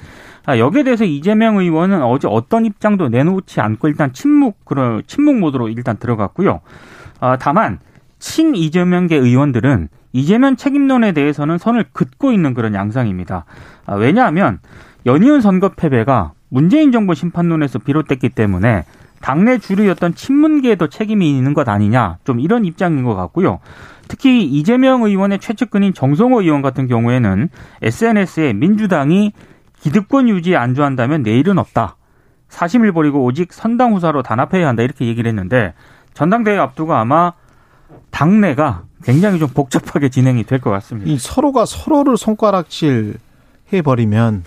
아, 0.47 0.59
여기에 0.59 0.85
대해서 0.85 1.05
이재명 1.05 1.57
의원은 1.57 2.03
어제 2.03 2.29
어떤 2.31 2.67
입장도 2.67 3.09
내놓지 3.09 3.61
않고 3.61 3.89
일단 3.89 4.13
침묵 4.13 4.65
그런 4.65 5.03
침묵 5.07 5.39
모드로 5.39 5.69
일단 5.69 5.97
들어갔고요. 5.97 6.61
아, 7.21 7.37
다만 7.39 7.79
친 8.19 8.55
이재명계 8.55 9.17
의원들은 9.17 9.89
이재명 10.13 10.57
책임론에 10.57 11.13
대해서는 11.13 11.59
선을 11.59 11.87
긋고 11.93 12.33
있는 12.33 12.55
그런 12.55 12.75
양상입니다. 12.75 13.47
아, 13.87 13.95
왜냐하면 13.95 14.61
연이은 15.07 15.41
선거 15.41 15.71
패배가 15.71 16.33
문재인 16.51 16.93
정부 16.93 17.15
심판론에서 17.15 17.81
비롯됐기 17.81 18.29
때문에 18.31 18.85
당내 19.25 19.57
주류였던 19.57 20.17
친문계에도 20.17 20.89
책임이 20.89 21.31
있는 21.31 21.55
것 21.55 21.67
아니냐 21.67 22.19
좀 22.25 22.41
이런 22.41 22.67
입장인 22.67 23.05
것 23.05 23.15
같고요. 23.15 23.59
특히 24.07 24.45
이재명 24.45 25.03
의원의 25.03 25.39
최측근인 25.39 25.95
정성호 25.95 26.43
의원 26.43 26.61
같은 26.61 26.89
경우에는 26.89 27.49
SNS에 27.81 28.53
민주당이 28.53 29.33
기득권 29.81 30.29
유지에 30.29 30.57
안주한다면 30.57 31.23
내일은 31.23 31.57
없다. 31.57 31.97
사심을 32.51 32.93
버리고 32.93 33.25
오직 33.25 33.55
선당 33.55 33.95
후사로 33.95 34.23
단합해야 34.23 34.69
한다 34.69 34.83
이렇게 34.83 35.07
얘기를 35.07 35.27
했는데 35.27 35.73
전당대회 36.13 36.59
앞두고 36.59 36.93
아마 36.93 37.33
당내가 38.11 38.83
굉장히 39.05 39.39
좀 39.39 39.49
복잡하게 39.49 40.11
진행이 40.11 40.45
될 40.45 40.61
것 40.61 40.69
같습니다. 40.69 41.11
이 41.11 41.17
서로가 41.17 41.65
서로를 41.65 42.19
손가락질 42.19 43.17
해버리면 43.73 44.45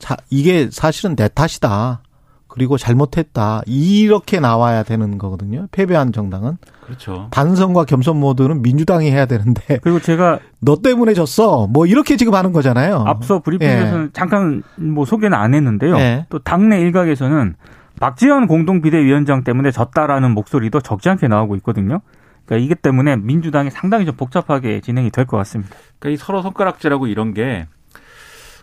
자 0.00 0.16
이게 0.30 0.68
사실은 0.68 1.14
내 1.14 1.28
탓이다. 1.28 2.02
그리고 2.50 2.76
잘못했다. 2.76 3.62
이렇게 3.66 4.40
나와야 4.40 4.82
되는 4.82 5.18
거거든요. 5.18 5.66
패배한 5.70 6.12
정당은 6.12 6.58
그렇죠. 6.84 7.28
반성과 7.30 7.84
겸손 7.84 8.18
모드는 8.18 8.62
민주당이 8.62 9.10
해야 9.10 9.26
되는데 9.26 9.78
그리고 9.82 10.00
제가 10.00 10.40
너 10.60 10.76
때문에 10.82 11.14
졌어. 11.14 11.66
뭐 11.68 11.86
이렇게 11.86 12.16
지금 12.16 12.34
하는 12.34 12.52
거잖아요. 12.52 13.04
앞서 13.06 13.40
브리핑에서는 13.40 14.10
잠깐 14.12 14.62
뭐 14.76 15.04
소개는 15.04 15.36
안 15.36 15.54
했는데요. 15.54 15.96
예. 15.98 16.26
또 16.28 16.38
당내 16.40 16.80
일각에서는 16.80 17.54
박지원 18.00 18.46
공동 18.46 18.80
비대위원장 18.80 19.44
때문에 19.44 19.70
졌다라는 19.70 20.32
목소리도 20.32 20.80
적지 20.80 21.08
않게 21.10 21.28
나오고 21.28 21.54
있거든요. 21.56 22.00
그러니까 22.46 22.64
이게 22.64 22.74
때문에 22.74 23.16
민주당이 23.16 23.70
상당히 23.70 24.06
좀 24.06 24.16
복잡하게 24.16 24.80
진행이 24.80 25.10
될 25.10 25.24
것 25.26 25.36
같습니다. 25.36 25.76
그러니까 25.98 26.14
이 26.14 26.16
서로 26.16 26.42
손가락질하고 26.42 27.06
이런 27.06 27.32
게 27.34 27.66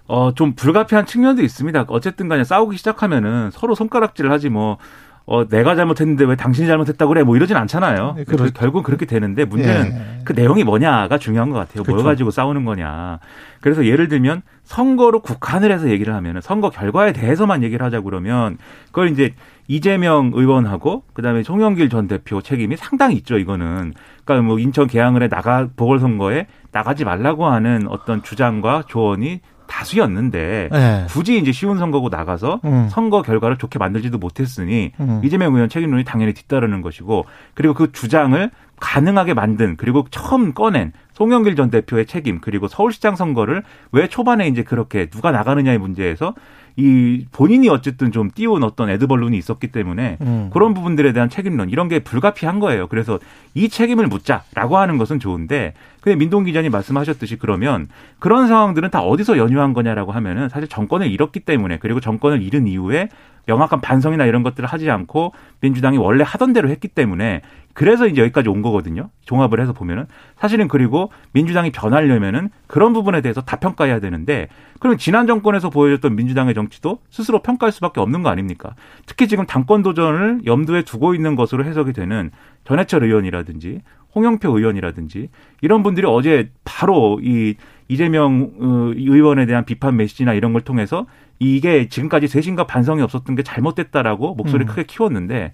어, 0.08 0.34
좀 0.34 0.54
불가피한 0.54 1.06
측면도 1.06 1.44
있습니다. 1.44 1.86
어쨌든 1.90 2.28
간에 2.28 2.44
싸우기 2.44 2.78
시작하면은 2.78 3.52
서로 3.52 3.76
손가락질을 3.76 4.32
하지 4.32 4.50
뭐, 4.50 4.78
어, 5.26 5.46
내가 5.46 5.76
잘못했는데 5.76 6.24
왜 6.24 6.38
당신이 6.38 6.68
잘못했다고 6.68 7.10
그래? 7.10 7.24
뭐 7.24 7.36
이러진 7.36 7.58
않잖아요. 7.58 8.14
네, 8.16 8.24
그렇죠. 8.24 8.54
결국은 8.54 8.84
그렇게 8.84 9.06
되는데 9.06 9.44
문제는 9.44 9.86
예. 9.88 10.22
그 10.24 10.32
내용이 10.32 10.64
뭐냐가 10.64 11.18
중요한 11.18 11.50
것 11.50 11.58
같아요. 11.58 11.84
뭘 11.84 11.98
그렇죠. 11.98 12.04
가지고 12.06 12.32
싸우는 12.32 12.64
거냐. 12.64 13.20
그래서 13.60 13.86
예를 13.86 14.08
들면 14.08 14.42
선거로 14.64 15.20
국한을 15.20 15.74
해서 15.74 15.90
얘기를 15.90 16.14
하면은 16.14 16.40
선거 16.40 16.70
결과에 16.70 17.12
대해서만 17.12 17.62
얘기를 17.62 17.86
하자 17.86 18.00
그러면 18.00 18.58
그걸 18.86 19.10
이제 19.10 19.34
이재명 19.68 20.32
의원하고 20.34 21.04
그다음에 21.12 21.44
송영길 21.44 21.90
전 21.90 22.08
대표 22.08 22.42
책임이 22.42 22.78
상당히 22.78 23.16
있죠. 23.18 23.38
이거는 23.38 23.96
그러니까 24.24 24.48
뭐 24.48 24.60
인천 24.60 24.88
계양을에 24.88 25.28
나가 25.28 25.68
보궐선거에 25.76 26.48
나가지 26.72 27.04
말라고 27.04 27.48
하는 27.48 27.86
어떤 27.90 28.24
주장과 28.24 28.84
조언이 28.88 29.42
다수였는데 29.68 30.70
예. 30.74 31.06
굳이 31.10 31.38
이제 31.38 31.52
쉬운 31.52 31.78
선거고 31.78 32.10
나가서 32.10 32.62
음. 32.66 32.88
선거 32.90 33.22
결과를 33.22 33.58
좋게 33.58 33.80
만들지도 33.80 34.18
못했으니 34.18 34.92
음. 35.00 35.22
이재명 35.24 35.54
의원 35.54 35.70
책임론이 35.70 36.04
당연히 36.04 36.34
뒤따르는 36.34 36.82
것이고 36.82 37.26
그리고 37.54 37.74
그 37.74 37.92
주장을 37.92 38.50
가능하게 38.80 39.34
만든 39.34 39.76
그리고 39.76 40.06
처음 40.12 40.54
꺼낸 40.54 40.94
송영길 41.14 41.56
전 41.56 41.70
대표의 41.72 42.06
책임 42.06 42.40
그리고 42.42 42.68
서울시장 42.68 43.16
선거를 43.16 43.64
왜 43.92 44.08
초반에 44.08 44.48
이제 44.48 44.64
그렇게 44.64 45.08
누가 45.08 45.32
나가느냐의 45.32 45.80
문제에서 45.80 46.36
이 46.76 47.26
본인이 47.32 47.70
어쨌든 47.70 48.12
좀 48.12 48.30
띄운 48.30 48.64
어떤 48.64 48.90
에드벌룬이 48.90 49.36
있었기 49.36 49.70
때문에 49.70 50.18
음. 50.22 50.52
그런 50.54 50.76
부분들에 50.76 51.12
대한 51.12 51.28
책임론 51.28 51.72
이런 51.72 51.88
게 51.88 52.00
불가피한 52.00 52.60
거예요. 52.60 52.88
그래서 52.88 53.18
이 53.56 53.68
책임을 53.68 54.06
묻자라고 54.06 54.78
하는 54.78 55.00
것은 55.00 55.20
좋은데 55.20 55.74
근데 56.08 56.16
민동 56.16 56.46
기자님 56.46 56.72
말씀하셨듯이 56.72 57.36
그러면 57.36 57.90
그런 58.20 58.48
상황들은 58.48 58.92
다 58.92 59.02
어디서 59.02 59.38
연유한 59.38 59.74
거냐라고 59.74 60.14
하면은 60.14 60.48
사실 60.48 60.70
정권을 60.70 61.12
잃었기 61.12 61.42
때문에 61.42 61.80
그리고 61.80 62.00
정권을 62.00 62.42
잃은 62.42 62.66
이후에 62.66 63.10
명확한 63.46 63.82
반성이나 63.82 64.26
이런 64.26 64.42
것들을 64.42 64.70
하지 64.70 64.90
않고 64.90 65.34
민주당이 65.60 65.98
원래 65.98 66.24
하던 66.26 66.54
대로 66.54 66.70
했기 66.70 66.88
때문에 66.88 67.42
그래서 67.74 68.08
이제 68.08 68.22
여기까지 68.22 68.48
온 68.48 68.62
거거든요. 68.62 69.10
종합을 69.26 69.60
해서 69.60 69.74
보면은 69.74 70.06
사실은 70.38 70.70
그리고 70.70 71.12
민주당이 71.34 71.72
변하려면은 71.72 72.52
그런 72.68 72.94
부분에 72.94 73.20
대해서 73.20 73.42
다 73.42 73.58
평가해야 73.58 74.00
되는데 74.00 74.48
그럼 74.80 74.98
지난 74.98 75.28
정권에서 75.28 75.70
보여줬던 75.70 76.16
민주당의 76.16 76.54
정치도 76.54 77.00
스스로 77.10 77.42
평가할 77.42 77.74
수밖에 77.74 78.00
없는 78.00 78.24
거 78.24 78.30
아닙니까? 78.30 78.76
특히 79.06 79.28
지금 79.28 79.46
당권 79.46 79.84
도전을 79.84 80.46
염두에 80.46 80.84
두고 80.84 81.14
있는 81.14 81.36
것으로 81.36 81.66
해석이 81.66 81.92
되는 81.92 82.32
전해철 82.64 83.04
의원이라든지 83.04 83.82
홍영표 84.16 84.58
의원이라든지 84.58 85.30
이런 85.62 85.84
분들이 85.84 86.08
어제 86.08 86.52
바로 86.64 87.20
이 87.22 87.56
이재명 87.88 88.52
어, 88.60 88.92
의원에 88.96 89.46
대한 89.46 89.64
비판 89.66 89.96
메시지나 89.96 90.34
이런 90.34 90.54
걸 90.54 90.62
통해서 90.62 91.06
이게 91.40 91.88
지금까지 91.88 92.28
쇄신과 92.28 92.66
반성이 92.66 93.02
없었던 93.02 93.36
게 93.36 93.44
잘못됐다라고 93.44 94.36
목소리를 94.36 94.66
음. 94.66 94.68
크게 94.68 94.84
키웠는데 94.84 95.54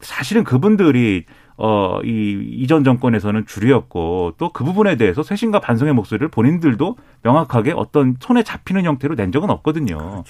사실은 0.00 0.42
그분들이 0.42 1.24
어, 1.58 2.00
이, 2.02 2.56
이전 2.58 2.82
정권에서는 2.82 3.46
주류였고 3.46 4.34
또 4.38 4.48
그 4.52 4.64
부분에 4.64 4.96
대해서 4.96 5.22
쇄신과 5.22 5.60
반성의 5.60 5.94
목소리를 5.94 6.26
본인들도 6.28 6.96
명확하게 7.22 7.72
어떤 7.76 8.16
손에 8.18 8.42
잡히는 8.42 8.84
형태로 8.84 9.14
낸 9.14 9.30
적은 9.32 9.50
없거든요. 9.50 10.24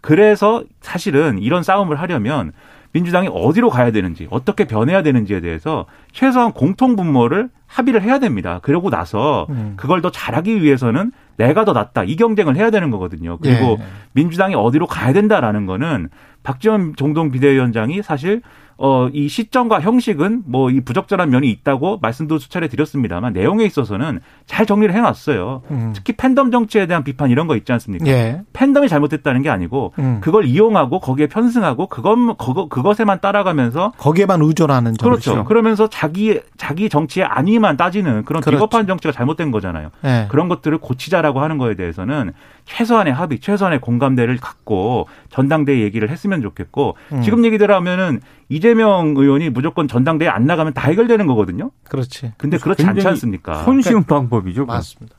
그래서 0.00 0.64
사실은 0.80 1.38
이런 1.38 1.62
싸움을 1.62 2.00
하려면 2.00 2.52
민주당이 2.92 3.28
어디로 3.32 3.70
가야 3.70 3.90
되는지 3.90 4.28
어떻게 4.30 4.64
변해야 4.64 5.02
되는지에 5.02 5.40
대해서 5.40 5.86
최소한 6.12 6.52
공통 6.52 6.96
분모를 6.96 7.50
합의를 7.66 8.02
해야 8.02 8.18
됩니다. 8.18 8.60
그러고 8.62 8.88
나서 8.88 9.46
음. 9.50 9.74
그걸 9.76 10.00
더 10.00 10.10
잘하기 10.10 10.62
위해서는 10.62 11.12
내가 11.36 11.64
더 11.64 11.72
낫다 11.72 12.04
이 12.04 12.16
경쟁을 12.16 12.56
해야 12.56 12.70
되는 12.70 12.90
거거든요. 12.90 13.38
그리고 13.38 13.76
예. 13.78 13.84
민주당이 14.12 14.54
어디로 14.54 14.86
가야 14.86 15.12
된다라는 15.12 15.66
거는 15.66 16.08
박지원 16.42 16.94
정동 16.96 17.30
비대위원장이 17.30 18.02
사실 18.02 18.40
어, 18.80 19.08
이 19.12 19.28
시점과 19.28 19.80
형식은 19.80 20.44
뭐 20.46 20.68
이 20.68 20.80
부적절한 20.80 21.30
면이 21.30 21.50
있다고 21.50 21.98
말씀도 22.02 22.38
수차례 22.38 22.68
드렸습니다만 22.68 23.32
내용에 23.32 23.64
있어서는 23.64 24.20
잘 24.46 24.66
정리를 24.66 24.94
해놨어요. 24.94 25.62
음. 25.70 25.92
특히 25.94 26.12
팬덤 26.14 26.50
정치에 26.50 26.86
대한 26.86 27.04
비판 27.04 27.30
이런 27.30 27.46
거 27.46 27.56
있지 27.56 27.72
않습니까? 27.72 28.06
예. 28.06 28.42
팬덤이 28.52 28.88
잘못됐다는 28.88 29.42
게 29.42 29.50
아니고 29.50 29.94
음. 29.98 30.18
그걸 30.20 30.44
이용하고 30.44 31.00
거기에 31.00 31.26
편승하고 31.28 31.86
그것 31.86 32.16
그거 32.36 32.68
그것에만 32.68 33.20
따라가면서 33.20 33.92
거기에만 33.96 34.42
의존하는 34.42 34.94
그렇죠. 34.96 35.20
정치죠. 35.20 35.44
그러면서 35.44 35.88
자기 35.88 36.40
자기 36.56 36.88
정치의 36.88 37.26
안위만 37.26 37.76
따지는 37.76 38.24
그런 38.24 38.42
그렇죠. 38.42 38.50
비겁한 38.50 38.86
정치가 38.86 39.12
잘못된 39.12 39.50
거잖아요. 39.50 39.90
예. 40.04 40.26
그런 40.28 40.48
것들을 40.48 40.76
고치자라고 40.78 41.40
하는 41.40 41.58
거에 41.58 41.74
대해서는 41.74 42.32
최소한의 42.68 43.12
합의, 43.12 43.40
최소한의 43.40 43.80
공감대를 43.80 44.36
갖고 44.36 45.08
전당대회 45.30 45.80
얘기를 45.80 46.10
했으면 46.10 46.42
좋겠고 46.42 46.96
음. 47.12 47.22
지금 47.22 47.44
얘기대로 47.44 47.74
하면은 47.76 48.20
이재명 48.50 49.14
의원이 49.16 49.50
무조건 49.50 49.88
전당대회 49.88 50.28
안 50.28 50.44
나가면 50.44 50.74
다 50.74 50.88
해결되는 50.88 51.26
거거든요. 51.26 51.70
그렇지. 51.88 52.32
근데 52.36 52.58
그렇지 52.58 52.84
않지 52.84 53.06
않습니까? 53.08 53.64
손쉬운 53.64 54.04
방법이죠. 54.04 54.62
그건. 54.62 54.76
맞습니다. 54.76 55.16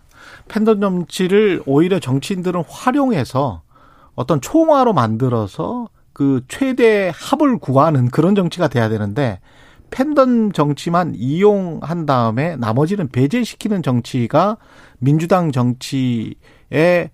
팬덤 0.47 0.79
정치를 0.79 1.63
오히려 1.65 1.99
정치인들은 1.99 2.63
활용해서 2.67 3.63
어떤 4.13 4.41
총화로 4.41 4.93
만들어서 4.93 5.89
그 6.13 6.41
최대 6.47 7.11
합을 7.15 7.57
구하는 7.57 8.09
그런 8.09 8.35
정치가 8.35 8.67
돼야 8.67 8.89
되는데 8.89 9.39
팬덤 9.89 10.51
정치만 10.51 11.13
이용한 11.15 12.05
다음에 12.05 12.55
나머지는 12.57 13.07
배제시키는 13.09 13.81
정치가 13.81 14.57
민주당 14.99 15.51
정치 15.51 16.35
에 16.71 17.09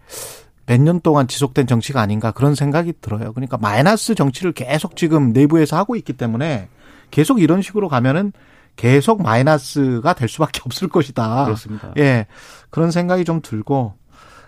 몇년 0.65 0.99
동안 1.01 1.27
지속된 1.27 1.67
정치가 1.67 2.01
아닌가 2.01 2.31
그런 2.31 2.55
생각이 2.55 2.93
들어요. 3.01 3.33
그러니까 3.33 3.57
마이너스 3.57 4.15
정치를 4.15 4.51
계속 4.51 4.95
지금 4.95 5.31
내부에서 5.31 5.77
하고 5.77 5.95
있기 5.95 6.13
때문에 6.13 6.69
계속 7.11 7.41
이런 7.41 7.61
식으로 7.61 7.87
가면은 7.87 8.33
계속 8.75 9.21
마이너스가 9.21 10.13
될 10.13 10.27
수밖에 10.27 10.61
없을 10.65 10.89
것이다. 10.89 11.45
그렇습니다. 11.45 11.93
예. 11.97 12.25
그런 12.69 12.91
생각이 12.91 13.25
좀 13.25 13.41
들고 13.41 13.93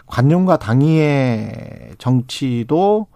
관념과 0.08 0.58
당위의 0.58 1.96
정치도 1.98 3.08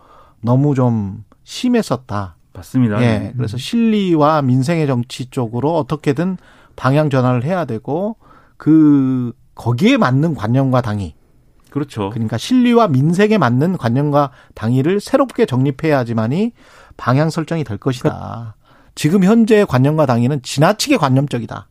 너무 0.41 0.75
좀 0.75 1.23
심했었다. 1.43 2.35
맞습니다. 2.53 3.01
예. 3.01 3.33
그래서 3.35 3.57
실리와 3.57 4.41
민생의 4.41 4.87
정치 4.87 5.25
쪽으로 5.27 5.75
어떻게든 5.77 6.37
방향 6.75 7.09
전환을 7.09 7.43
해야 7.43 7.65
되고 7.65 8.17
그 8.57 9.33
거기에 9.55 9.97
맞는 9.97 10.35
관념과 10.35 10.81
당위 10.81 11.15
그렇죠. 11.71 12.09
그러니까 12.11 12.37
실리와 12.37 12.89
민생에 12.89 13.37
맞는 13.37 13.77
관념과 13.77 14.31
당위를 14.53 14.99
새롭게 14.99 15.45
정립해야지만이 15.45 16.51
방향 16.97 17.29
설정이 17.29 17.63
될 17.63 17.77
것이다. 17.77 18.55
지금 18.93 19.23
현재의 19.23 19.65
관념과 19.65 20.05
당위는 20.05 20.43
지나치게 20.43 20.97
관념적이다. 20.97 21.67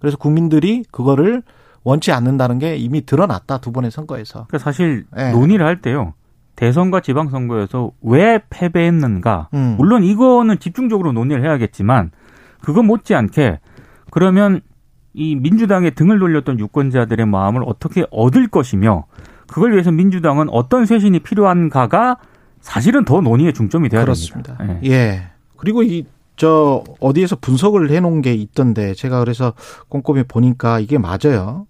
그래서 0.00 0.16
국민들이 0.16 0.82
그거를 0.90 1.42
원치 1.84 2.12
않는다는 2.12 2.58
게 2.58 2.76
이미 2.76 3.06
드러났다 3.06 3.58
두 3.58 3.72
번의 3.72 3.90
선거에서. 3.92 4.46
그러니까 4.48 4.58
사실 4.58 5.06
예. 5.16 5.30
논의를 5.30 5.64
할 5.64 5.80
때요. 5.80 6.14
대선과 6.56 7.00
지방선거에서 7.00 7.92
왜 8.02 8.42
패배했는가. 8.50 9.48
음. 9.54 9.76
물론 9.78 10.02
이거는 10.02 10.58
집중적으로 10.58 11.12
논의를 11.12 11.44
해야겠지만 11.44 12.10
그거 12.60 12.82
못지않게 12.82 13.60
그러면 14.10 14.60
이 15.20 15.36
민주당의 15.36 15.94
등을 15.94 16.18
돌렸던 16.18 16.58
유권자들의 16.58 17.26
마음을 17.26 17.62
어떻게 17.66 18.06
얻을 18.10 18.48
것이며 18.48 19.04
그걸 19.46 19.72
위해서 19.72 19.90
민주당은 19.92 20.48
어떤 20.48 20.86
쇄신이 20.86 21.20
필요한가가 21.20 22.16
사실은 22.60 23.04
더 23.04 23.20
논의의 23.20 23.52
중점이 23.52 23.88
돼야 23.88 24.02
그렇습니다. 24.02 24.56
됩니다. 24.56 24.80
예. 24.84 24.90
예. 24.90 25.22
그리고 25.56 25.82
이 25.82 26.06
저 26.40 26.82
어디에서 27.00 27.36
분석을 27.36 27.90
해놓은 27.90 28.22
게 28.22 28.32
있던데 28.32 28.94
제가 28.94 29.18
그래서 29.20 29.52
꼼꼼히 29.90 30.22
보니까 30.22 30.80
이게 30.80 30.96
맞아요. 30.96 31.66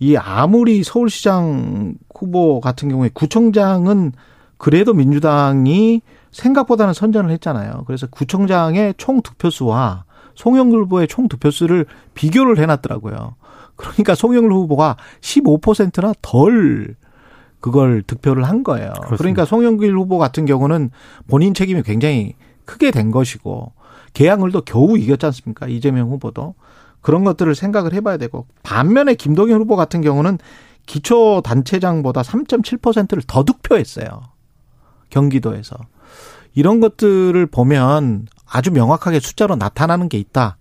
이 0.00 0.16
아무리 0.16 0.82
서울시장 0.82 1.94
후보 2.12 2.60
같은 2.60 2.88
경우에 2.88 3.10
구청장은 3.14 4.10
그래도 4.58 4.92
민주당이 4.92 6.02
생각보다는 6.32 6.94
선전을 6.94 7.30
했잖아요. 7.30 7.84
그래서 7.86 8.08
구청장의 8.08 8.94
총 8.96 9.22
득표수와 9.22 10.02
송영길 10.34 10.80
후보의 10.82 11.08
총 11.08 11.28
득표수를 11.28 11.86
비교를 12.14 12.58
해놨더라고요. 12.58 13.36
그러니까 13.76 14.14
송영길 14.14 14.52
후보가 14.52 14.96
15%나 15.20 16.12
덜 16.22 16.94
그걸 17.60 18.02
득표를 18.02 18.44
한 18.44 18.64
거예요. 18.64 18.92
그렇습니다. 18.92 19.16
그러니까 19.16 19.44
송영길 19.44 19.96
후보 19.96 20.18
같은 20.18 20.46
경우는 20.46 20.90
본인 21.28 21.54
책임이 21.54 21.82
굉장히 21.82 22.34
크게 22.64 22.90
된 22.90 23.10
것이고 23.10 23.72
개항을도 24.14 24.62
겨우 24.62 24.98
이겼지 24.98 25.26
않습니까? 25.26 25.68
이재명 25.68 26.10
후보도 26.10 26.54
그런 27.00 27.24
것들을 27.24 27.54
생각을 27.54 27.92
해봐야 27.94 28.16
되고 28.16 28.46
반면에 28.62 29.14
김동연 29.14 29.60
후보 29.60 29.76
같은 29.76 30.00
경우는 30.00 30.38
기초 30.86 31.40
단체장보다 31.42 32.22
3.7%를 32.22 33.22
더 33.26 33.44
득표했어요. 33.44 34.22
경기도에서 35.10 35.76
이런 36.54 36.80
것들을 36.80 37.46
보면 37.46 38.26
아주 38.52 38.70
명확하게 38.70 39.20
숫자로 39.20 39.56
나타나는 39.56 40.08
게 40.08 40.18
있다. 40.18 40.58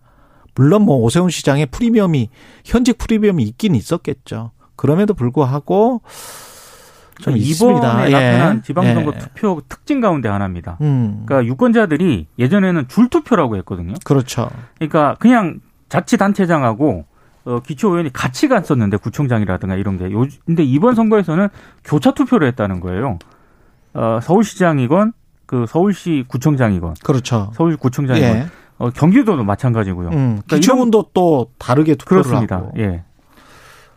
물론 0.55 0.83
뭐 0.83 0.97
오세훈 0.97 1.29
시장의 1.29 1.67
프리미엄이 1.67 2.29
현직 2.65 2.97
프리미엄이 2.97 3.43
있긴 3.43 3.75
있었겠죠. 3.75 4.51
그럼에도 4.75 5.13
불구하고 5.13 6.01
좀. 7.21 7.35
이번에 7.37 8.07
예. 8.07 8.11
나타난 8.11 8.63
지방선거 8.63 9.11
예. 9.15 9.19
투표 9.19 9.61
특징 9.69 10.01
가운데 10.01 10.27
하나입니다. 10.27 10.77
음. 10.81 11.23
그러니까 11.25 11.47
유권자들이 11.47 12.27
예전에는 12.39 12.87
줄 12.87 13.09
투표라고 13.09 13.57
했거든요. 13.57 13.93
그렇죠. 14.03 14.49
그러니까 14.75 15.15
그냥 15.19 15.59
자치단체장하고 15.89 17.05
어, 17.43 17.59
기초의원이 17.59 18.13
같이 18.13 18.47
갔었는데 18.47 18.97
구청장이라든가 18.97 19.75
이런 19.75 19.97
게. 19.97 20.11
요, 20.11 20.25
근데 20.45 20.63
이번 20.63 20.95
선거에서는 20.95 21.49
교차 21.83 22.11
투표를 22.11 22.47
했다는 22.47 22.79
거예요. 22.79 23.19
어, 23.93 24.19
서울시장이건 24.21 25.13
그 25.51 25.65
서울시 25.67 26.23
구청장이건 26.29 26.93
그렇죠. 27.03 27.51
서울 27.53 27.75
구청장이건 27.75 28.29
예. 28.29 28.47
어, 28.77 28.89
경기도도 28.89 29.43
마찬가지고요. 29.43 30.07
음. 30.07 30.13
그러니까 30.13 30.55
기초문도 30.55 31.07
또 31.13 31.51
다르게 31.59 31.95
투표를 31.95 32.23
그렇습니다. 32.23 32.55
하고. 32.55 32.71
예. 32.77 33.03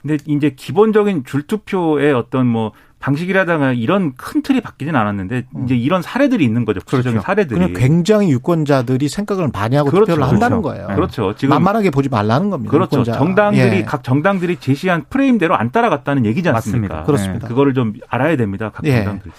근데 0.03 0.19
이제 0.27 0.51
기본적인 0.51 1.23
줄투표의 1.25 2.13
어떤 2.13 2.49
뭐 2.49 2.73
방식이라든가 2.99 3.73
이런 3.73 4.15
큰 4.17 4.43
틀이 4.43 4.63
바뀌진 4.63 4.97
않았는데 4.97 5.45
이제 5.65 5.77
이런 5.77 6.03
사례들이 6.03 6.45
있는 6.45 6.65
거죠. 6.65 6.81
구체적인 6.81 7.13
그렇죠. 7.21 7.25
사례들이. 7.25 7.61
그냥 7.61 7.73
굉장히 7.73 8.31
유권자들이 8.33 9.09
생각을 9.09 9.51
많이 9.53 9.77
하고 9.77 9.91
그렇죠. 9.91 10.07
투표를 10.07 10.29
한다는 10.29 10.61
그렇죠. 10.61 10.75
거예요. 10.77 10.89
네. 10.89 10.95
그렇죠. 10.97 11.35
지금 11.37 11.51
만만하게 11.51 11.91
보지 11.91 12.09
말라는 12.09 12.51
겁니다. 12.51 12.73
그렇죠. 12.73 13.01
유권자. 13.03 13.13
정당들이 13.13 13.77
예. 13.77 13.83
각 13.85 14.03
정당들이 14.03 14.57
제시한 14.57 15.05
프레임대로 15.09 15.55
안 15.55 15.71
따라갔다는 15.71 16.27
얘기지 16.27 16.49
않습니까? 16.49 16.95
맞습니다. 16.95 17.05
그렇습니다. 17.05 17.47
그거를 17.49 17.75
좀 17.75 17.93
알아야 18.09 18.37
됩니다. 18.37 18.73
각 18.75 18.85
예. 18.87 19.05
정당들. 19.05 19.31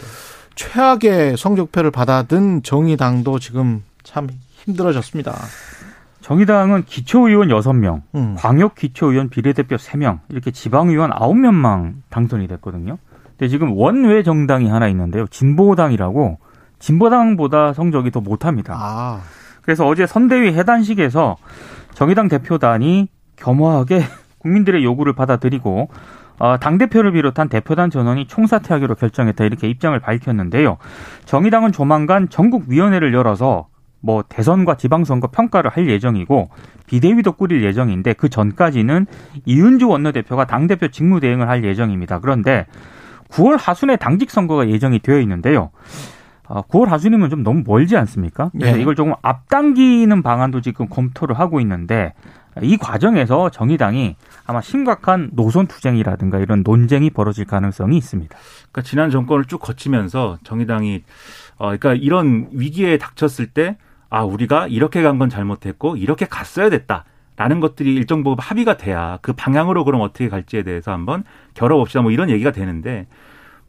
최악의 0.56 1.38
성적표를 1.38 1.92
받아든 1.92 2.64
정의당도 2.64 3.40
지금 3.40 3.84
참 4.04 4.28
힘들어졌습니다. 4.66 5.34
정의당은 6.22 6.86
기초의원 6.86 7.50
6명, 7.50 8.02
음. 8.16 8.36
광역 8.38 8.74
기초의원 8.74 9.30
비례대표 9.30 9.76
3명, 9.76 10.20
이렇게 10.30 10.50
지방의원 10.50 11.12
9명만 11.12 11.94
당선이 12.10 12.48
됐거든요. 12.48 12.98
근데 13.38 13.48
지금 13.48 13.74
원외 13.74 14.24
정당이 14.24 14.68
하나 14.68 14.88
있는데요. 14.88 15.28
진보당이라고 15.28 16.40
진보당보다 16.80 17.74
성적이 17.74 18.12
더 18.12 18.22
못합니다. 18.22 18.74
아, 18.76 19.22
그래서 19.62 19.86
어제 19.86 20.08
선대위 20.08 20.54
해단식에서 20.54 21.38
정의당 21.94 22.28
대표단이 22.28 23.08
겸허하게 23.36 24.04
국민들의 24.40 24.84
요구를 24.84 25.14
받아들이고 25.14 25.90
어, 26.38 26.58
당대표를 26.58 27.14
비롯한 27.14 27.50
대표단 27.50 27.90
전원이 27.90 28.28
총사퇴하기로 28.28 28.96
결정했다 28.96 29.44
이렇게 29.46 29.70
입장을 29.70 29.98
밝혔는데요. 30.00 30.78
정의당은 31.26 31.72
조만간 31.72 32.30
전국위원회를 32.30 33.14
열어서 33.14 33.68
뭐 34.02 34.24
대선과 34.28 34.76
지방선거 34.76 35.28
평가를 35.28 35.72
할 35.72 35.90
예정이고 35.90 36.50
비대위도 36.86 37.32
꾸릴 37.34 37.64
예정인데 37.64 38.14
그 38.14 38.30
전까지는 38.30 39.08
이윤주 39.46 39.88
원내대표가 39.88 40.46
당대표 40.46 40.90
직무대행을 40.90 41.50
할 41.50 41.64
예정입니다. 41.64 42.20
그런데 42.20 42.68
9월 43.30 43.58
하순에 43.60 43.96
당직 43.96 44.30
선거가 44.30 44.70
예정이 44.70 45.00
되어 45.00 45.20
있는데요. 45.22 45.72
어, 46.48 46.62
9월 46.62 46.86
하순이면 46.88 47.32
좀 47.32 47.42
너무 47.42 47.64
멀지 47.66 47.98
않습니까? 47.98 48.52
그래서 48.52 48.78
예. 48.78 48.82
이걸 48.82 48.96
조금 48.96 49.14
앞당기는 49.24 50.22
방안도 50.22 50.62
지금 50.62 50.88
검토를 50.88 51.40
하고 51.40 51.60
있는데 51.60 52.14
이 52.62 52.78
과정에서 52.78 53.50
정의당이 53.50 54.16
아마 54.46 54.62
심각한 54.62 55.30
노선 55.34 55.68
투쟁이라든가 55.68 56.40
이런 56.40 56.64
논쟁이 56.66 57.10
벌어질 57.10 57.46
가능성이 57.46 57.98
있습니다. 57.98 58.36
그러니까 58.72 58.82
지난 58.82 59.10
정권을 59.10 59.46
쭉 59.46 59.60
거치면서 59.60 60.38
정의당이 60.44 61.04
어 61.58 61.66
그러니까 61.66 61.94
이런 61.94 62.48
위기에 62.52 62.98
닥쳤을 62.98 63.48
때 63.48 63.78
아 64.10 64.24
우리가 64.24 64.68
이렇게 64.68 65.02
간 65.02 65.18
건 65.18 65.30
잘못했고 65.30 65.98
이렇게 65.98 66.26
갔어야 66.26 66.70
됐다 66.70 67.06
라는 67.38 67.60
것들이 67.60 67.94
일정 67.96 68.24
부분 68.24 68.42
합의가 68.42 68.78
돼야 68.78 69.18
그 69.22 69.34
방향으로 69.34 69.84
그럼 69.84 70.02
어떻게 70.02 70.30
갈지에 70.30 70.64
대해서 70.64 70.92
한번 70.92 71.24
겨뤄봅시다 71.54 72.02
뭐 72.02 72.12
이런 72.12 72.30
얘기가 72.30 72.52
되는데 72.52 73.08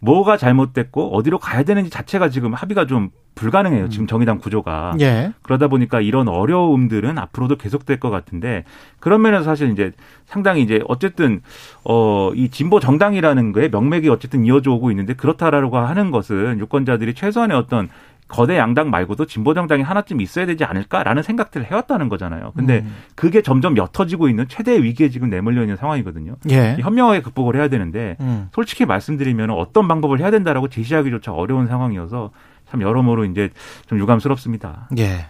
뭐가 0.01 0.37
잘못됐고 0.37 1.17
어디로 1.17 1.39
가야 1.39 1.63
되는지 1.63 1.91
자체가 1.91 2.29
지금 2.29 2.53
합의가 2.55 2.87
좀 2.87 3.11
불가능해요. 3.35 3.89
지금 3.91 4.07
정의당 4.07 4.39
구조가. 4.39 4.95
예. 5.01 5.33
그러다 5.43 5.69
보니까 5.69 6.01
이런 6.01 6.27
어려움들은 6.29 7.19
앞으로도 7.19 7.57
계속될 7.57 8.01
것 8.01 8.09
같은데 8.11 8.65
그런 8.99 9.21
면에서 9.23 9.45
사실 9.45 9.71
이제 9.71 9.93
상당히 10.25 10.63
이제 10.63 10.83
어쨌든 10.89 11.43
어 11.85 12.33
이 12.35 12.49
진보 12.51 12.81
정당이라는 12.81 13.53
거에 13.53 13.69
명맥이 13.69 14.09
어쨌든 14.09 14.45
이어져 14.45 14.73
오고 14.73 14.91
있는데 14.91 15.15
그렇다라고 15.15 15.79
하는 15.79 16.11
것은 16.11 16.59
유권자들이 16.61 17.15
최소한의 17.15 17.57
어떤 17.57 17.89
거대 18.29 18.59
양당 18.59 18.91
말고도 18.91 19.27
진보 19.27 19.55
정당이 19.55 19.83
하나쯤 19.83 20.21
있어야 20.21 20.47
되지 20.47 20.65
않을까라는 20.65 21.23
생각들을 21.23 21.67
해왔다는 21.71 22.09
거잖아요. 22.09 22.53
근데 22.57 22.81
음. 22.81 22.97
그게 23.15 23.41
점점 23.41 23.77
옅어지고 23.77 24.29
있는 24.29 24.49
최대의 24.49 24.83
위기에 24.83 25.11
지금 25.11 25.31
내몰려 25.31 25.63
있는 25.63 25.77
상황이거든요. 25.77 26.37
예. 26.51 26.77
현명하게 26.81 27.23
극복을 27.23 27.57
해야 27.57 27.69
되는데 27.69 28.17
음. 28.21 28.49
솔직히 28.53 28.85
말씀드리면 28.85 29.51
어떤 29.51 29.87
방법을 29.87 30.21
해야 30.21 30.31
된다라고 30.31 30.69
제시하기조차 30.69 31.33
어려운 31.33 31.69
상황이어서 31.69 32.31
참 32.69 32.83
여러모로 32.83 33.25
이제 33.27 33.51
좀 33.87 33.99
유감스럽습니다. 33.99 34.89
예. 34.99 35.27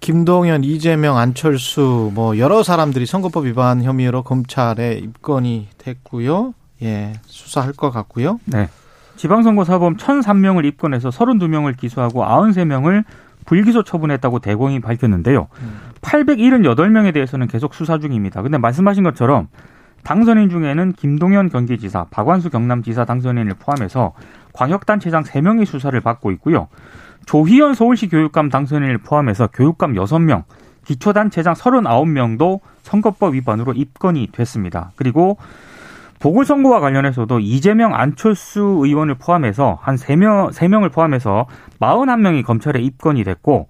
김동연, 0.00 0.64
이재명, 0.64 1.18
안철수 1.18 2.10
뭐 2.14 2.38
여러 2.38 2.62
사람들이 2.62 3.06
선거법 3.06 3.44
위반 3.46 3.82
혐의로 3.82 4.22
검찰에 4.22 4.94
입건이 4.94 5.68
됐고요. 5.78 6.54
예. 6.82 7.12
수사할 7.26 7.72
것 7.72 7.90
같고요. 7.90 8.40
네. 8.46 8.68
지방선거 9.16 9.64
사범 9.64 9.96
1,003명을 9.96 10.64
입건해서 10.66 11.10
32명을 11.10 11.76
기소하고 11.76 12.24
93명을 12.24 13.04
불기소 13.46 13.82
처분했다고 13.84 14.40
대공이 14.40 14.80
밝혔는데요. 14.80 15.48
878명에 16.02 17.14
대해서는 17.14 17.46
계속 17.46 17.74
수사 17.74 17.98
중입니다. 17.98 18.42
근데 18.42 18.58
말씀하신 18.58 19.04
것처럼 19.04 19.48
당선인 20.02 20.50
중에는 20.50 20.92
김동연 20.92 21.48
경기지사, 21.48 22.06
박완수 22.10 22.50
경남지사 22.50 23.04
당선인을 23.04 23.54
포함해서 23.58 24.12
광역단체장 24.52 25.24
3명이 25.24 25.64
수사를 25.64 25.98
받고 26.00 26.30
있고요. 26.32 26.68
조희연 27.26 27.74
서울시 27.74 28.08
교육감 28.08 28.50
당선인을 28.50 28.98
포함해서 28.98 29.48
교육감 29.48 29.94
6명, 29.94 30.44
기초단체장 30.84 31.54
39명도 31.54 32.60
선거법 32.82 33.34
위반으로 33.34 33.72
입건이 33.72 34.28
됐습니다. 34.30 34.92
그리고 34.94 35.36
보궐선거와 36.20 36.80
관련해서도 36.80 37.40
이재명, 37.40 37.94
안철수 37.94 38.80
의원을 38.82 39.16
포함해서 39.16 39.78
한 39.80 39.96
3명, 39.96 40.52
3명을 40.52 40.92
포함해서 40.92 41.46
41명이 41.80 42.44
검찰에 42.44 42.80
입건이 42.80 43.24
됐고, 43.24 43.68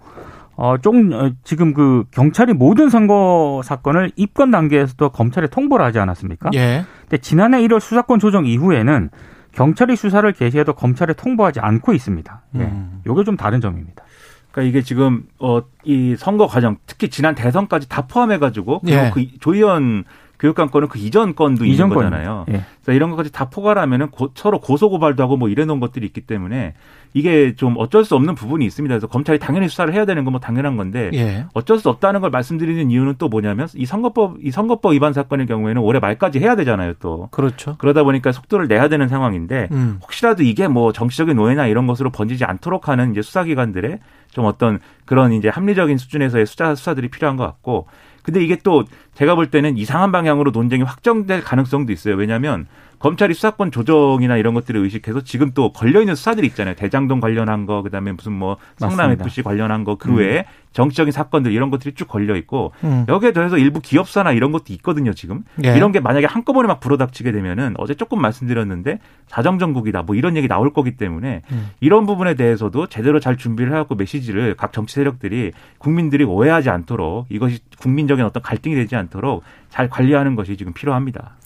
어, 0.57 0.77
좀, 0.79 1.13
어, 1.13 1.31
지금 1.45 1.75
그 1.75 2.05
경찰이 2.13 2.55
모든 2.55 2.89
선거 2.89 3.61
사건을 3.65 4.13
입건 4.17 4.51
단계에서도 4.51 5.09
검찰에 5.11 5.49
통보를 5.49 5.85
하지 5.85 5.99
않았습니까? 5.99 6.51
예. 6.55 6.85
근데 7.03 7.19
지난해 7.19 7.61
1월 7.63 7.81
수사권 7.81 8.21
조정 8.21 8.47
이후에는 8.47 9.11
경찰이 9.53 9.97
수사를 9.97 10.31
개시해도 10.33 10.73
검찰에 10.75 11.13
통보하지 11.15 11.61
않고 11.61 11.93
있습니다. 11.93 12.43
예. 12.57 12.61
음. 12.61 13.03
요게 13.07 13.25
좀 13.25 13.37
다른 13.37 13.61
점입니다. 13.61 14.05
그러니까 14.51 14.71
이게 14.71 14.83
지금 14.83 15.25
어 15.39 15.61
이 15.87 16.17
선거 16.19 16.49
과정 16.49 16.77
특히 16.87 17.09
지난 17.09 17.37
대선까지 17.37 17.89
다 17.89 18.03
포함해 18.09 18.39
가지고 18.39 18.81
그리고 18.81 18.99
예. 18.99 19.11
그 19.15 19.25
조희연 19.39 20.03
교육감 20.39 20.71
건은 20.71 20.89
그 20.89 20.99
이전 20.99 21.35
건도 21.35 21.65
이전 21.65 21.87
있는 21.87 21.95
건. 21.97 22.05
거잖아요. 22.11 22.45
예. 22.49 22.63
그래서 22.83 22.93
이런 22.93 23.11
것까지 23.11 23.33
다 23.33 23.49
포괄하면은 23.49 24.11
고- 24.11 24.31
서로 24.35 24.61
고소 24.61 24.91
고발도 24.91 25.23
하고 25.23 25.37
뭐 25.37 25.49
이래 25.49 25.65
놓은 25.65 25.81
것들이 25.81 26.05
있기 26.07 26.21
때문에 26.23 26.75
이게 27.15 27.55
좀 27.57 27.75
어쩔 27.79 28.05
수 28.05 28.15
없는 28.15 28.35
부분이 28.35 28.65
있습니다. 28.67 28.93
그래서 28.93 29.07
검찰이 29.07 29.39
당연히 29.39 29.69
수사를 29.69 29.93
해야 29.95 30.05
되는 30.05 30.25
건 30.25 30.33
뭐 30.33 30.41
당연한 30.41 30.77
건데 30.77 31.11
예. 31.15 31.47
어쩔 31.55 31.79
수 31.79 31.89
없다는 31.89 32.21
걸 32.21 32.29
말씀드리는 32.31 32.91
이유는 32.91 33.15
또 33.17 33.29
뭐냐면 33.29 33.69
이 33.75 33.87
선거법 33.87 34.37
이 34.43 34.51
선거법 34.51 34.93
위반 34.93 35.13
사건의 35.15 35.47
경우에는 35.47 35.81
올해 35.81 35.99
말까지 36.01 36.39
해야 36.41 36.55
되잖아요. 36.57 36.93
또 37.01 37.29
그렇죠. 37.31 37.77
그러다 37.79 38.03
보니까 38.03 38.33
속도를 38.33 38.69
내야 38.69 38.89
되는 38.89 39.09
상황인데 39.09 39.69
음. 39.73 39.99
혹시라도 40.03 40.43
이게 40.43 40.69
뭐 40.69 40.93
정치적인 40.93 41.39
오해나 41.39 41.67
이런 41.67 41.87
것으로 41.87 42.11
번지지 42.11 42.45
않도록 42.45 42.89
하는 42.89 43.13
이제 43.13 43.23
수사기관들의 43.23 44.01
좀 44.31 44.45
어떤 44.45 44.81
그런 45.07 45.33
이제 45.33 45.49
합리적인 45.49 45.97
수준에서의 45.97 46.45
수사 46.45 46.75
수사들이 46.75 47.09
필요한 47.09 47.37
것 47.37 47.45
같고 47.45 47.87
근데 48.23 48.43
이게 48.45 48.57
또 48.65 48.85
제가 49.17 49.35
볼 49.35 49.51
때는 49.51 49.79
이상한 49.79 50.13
방향으로 50.13 50.51
논쟁이 50.51 50.83
확정될 50.83 51.43
가능성도 51.43 51.93
있어요. 51.93 52.17
왜냐하면 52.17 52.67
검찰이 52.99 53.35
수사권 53.35 53.71
조정이나 53.71 54.37
이런 54.37 54.55
것들을 54.55 54.81
의식해서 54.81 55.23
지금 55.23 55.51
또 55.53 55.73
걸려 55.73 56.01
있는 56.01 56.15
수사들이 56.15 56.47
있잖아요. 56.49 56.75
대장동 56.75 57.21
관련한 57.21 57.67
거, 57.67 57.83
그다음에 57.83 58.13
무슨 58.13 58.33
뭐 58.33 58.57
성남 58.79 58.97
맞습니다. 58.97 59.25
FC 59.25 59.43
관련한 59.43 59.85
거 59.85 59.97
그 59.99 60.15
외에 60.15 60.45
정치적인 60.73 61.11
사건들 61.11 61.53
이런 61.53 61.71
것들이 61.71 61.95
쭉 61.95 62.07
걸려 62.07 62.37
있고 62.37 62.73
음. 62.85 63.07
여기에 63.09 63.33
더해서 63.33 63.57
일부 63.57 63.81
기업사나 63.81 64.33
이런 64.33 64.53
것도 64.53 64.73
있거든요. 64.75 65.15
지금 65.15 65.43
예. 65.65 65.75
이런 65.75 65.91
게 65.91 66.01
만약에 66.01 66.27
한꺼번에 66.27 66.69
막 66.69 66.81
불어닥치게 66.81 67.33
되면은 67.33 67.75
어제 67.79 67.95
조금 67.95 68.21
말씀드렸는데 68.21 68.99
사정정국이다 69.27 70.03
뭐 70.03 70.15
이런 70.15 70.37
얘기 70.37 70.49
나올 70.49 70.73
거기 70.73 70.97
때문에 70.97 71.43
음. 71.51 71.71
이런 71.81 72.05
부분에 72.05 72.35
대해서도 72.35 72.89
제대로 72.89 73.21
잘 73.21 73.39
준비를 73.39 73.73
해갖고 73.73 73.95
메시지를 73.95 74.55
각 74.55 74.73
정치 74.75 74.97
세력들이 74.97 75.53
국민들이 75.79 76.25
오해하지 76.25 76.69
않도록 76.69 77.27
이것이 77.31 77.61
국민적인 77.79 78.25
어떤 78.25 78.43
갈등이 78.43 78.75
되지 78.75 78.97
않도록 78.97 79.43
잘 79.71 79.89
관리하는 79.89 80.37
것이 80.37 80.59
지금 80.59 80.75
필요합니다. 80.75 81.37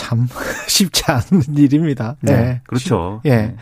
참 0.00 0.26
쉽지 0.66 1.04
않은 1.06 1.42
일입니다. 1.56 2.16
네, 2.22 2.32
예. 2.32 2.60
그렇죠. 2.66 3.20
예. 3.26 3.54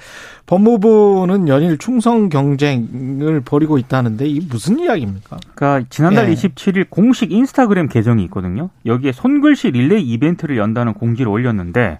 법무부는 0.46 1.48
연일 1.48 1.76
충성 1.78 2.28
경쟁을 2.28 3.40
벌이고 3.40 3.76
있다는데 3.76 4.26
이 4.26 4.40
무슨 4.48 4.78
이야기입니까? 4.78 5.36
그러니까 5.54 5.88
지난달 5.90 6.30
예. 6.30 6.34
27일 6.34 6.88
공식 6.88 7.32
인스타그램 7.32 7.88
계정이 7.88 8.22
있거든요. 8.24 8.70
여기에 8.86 9.12
손글씨 9.12 9.72
릴레이 9.72 10.02
이벤트를 10.02 10.56
연다는 10.56 10.94
공지를 10.94 11.30
올렸는데 11.30 11.98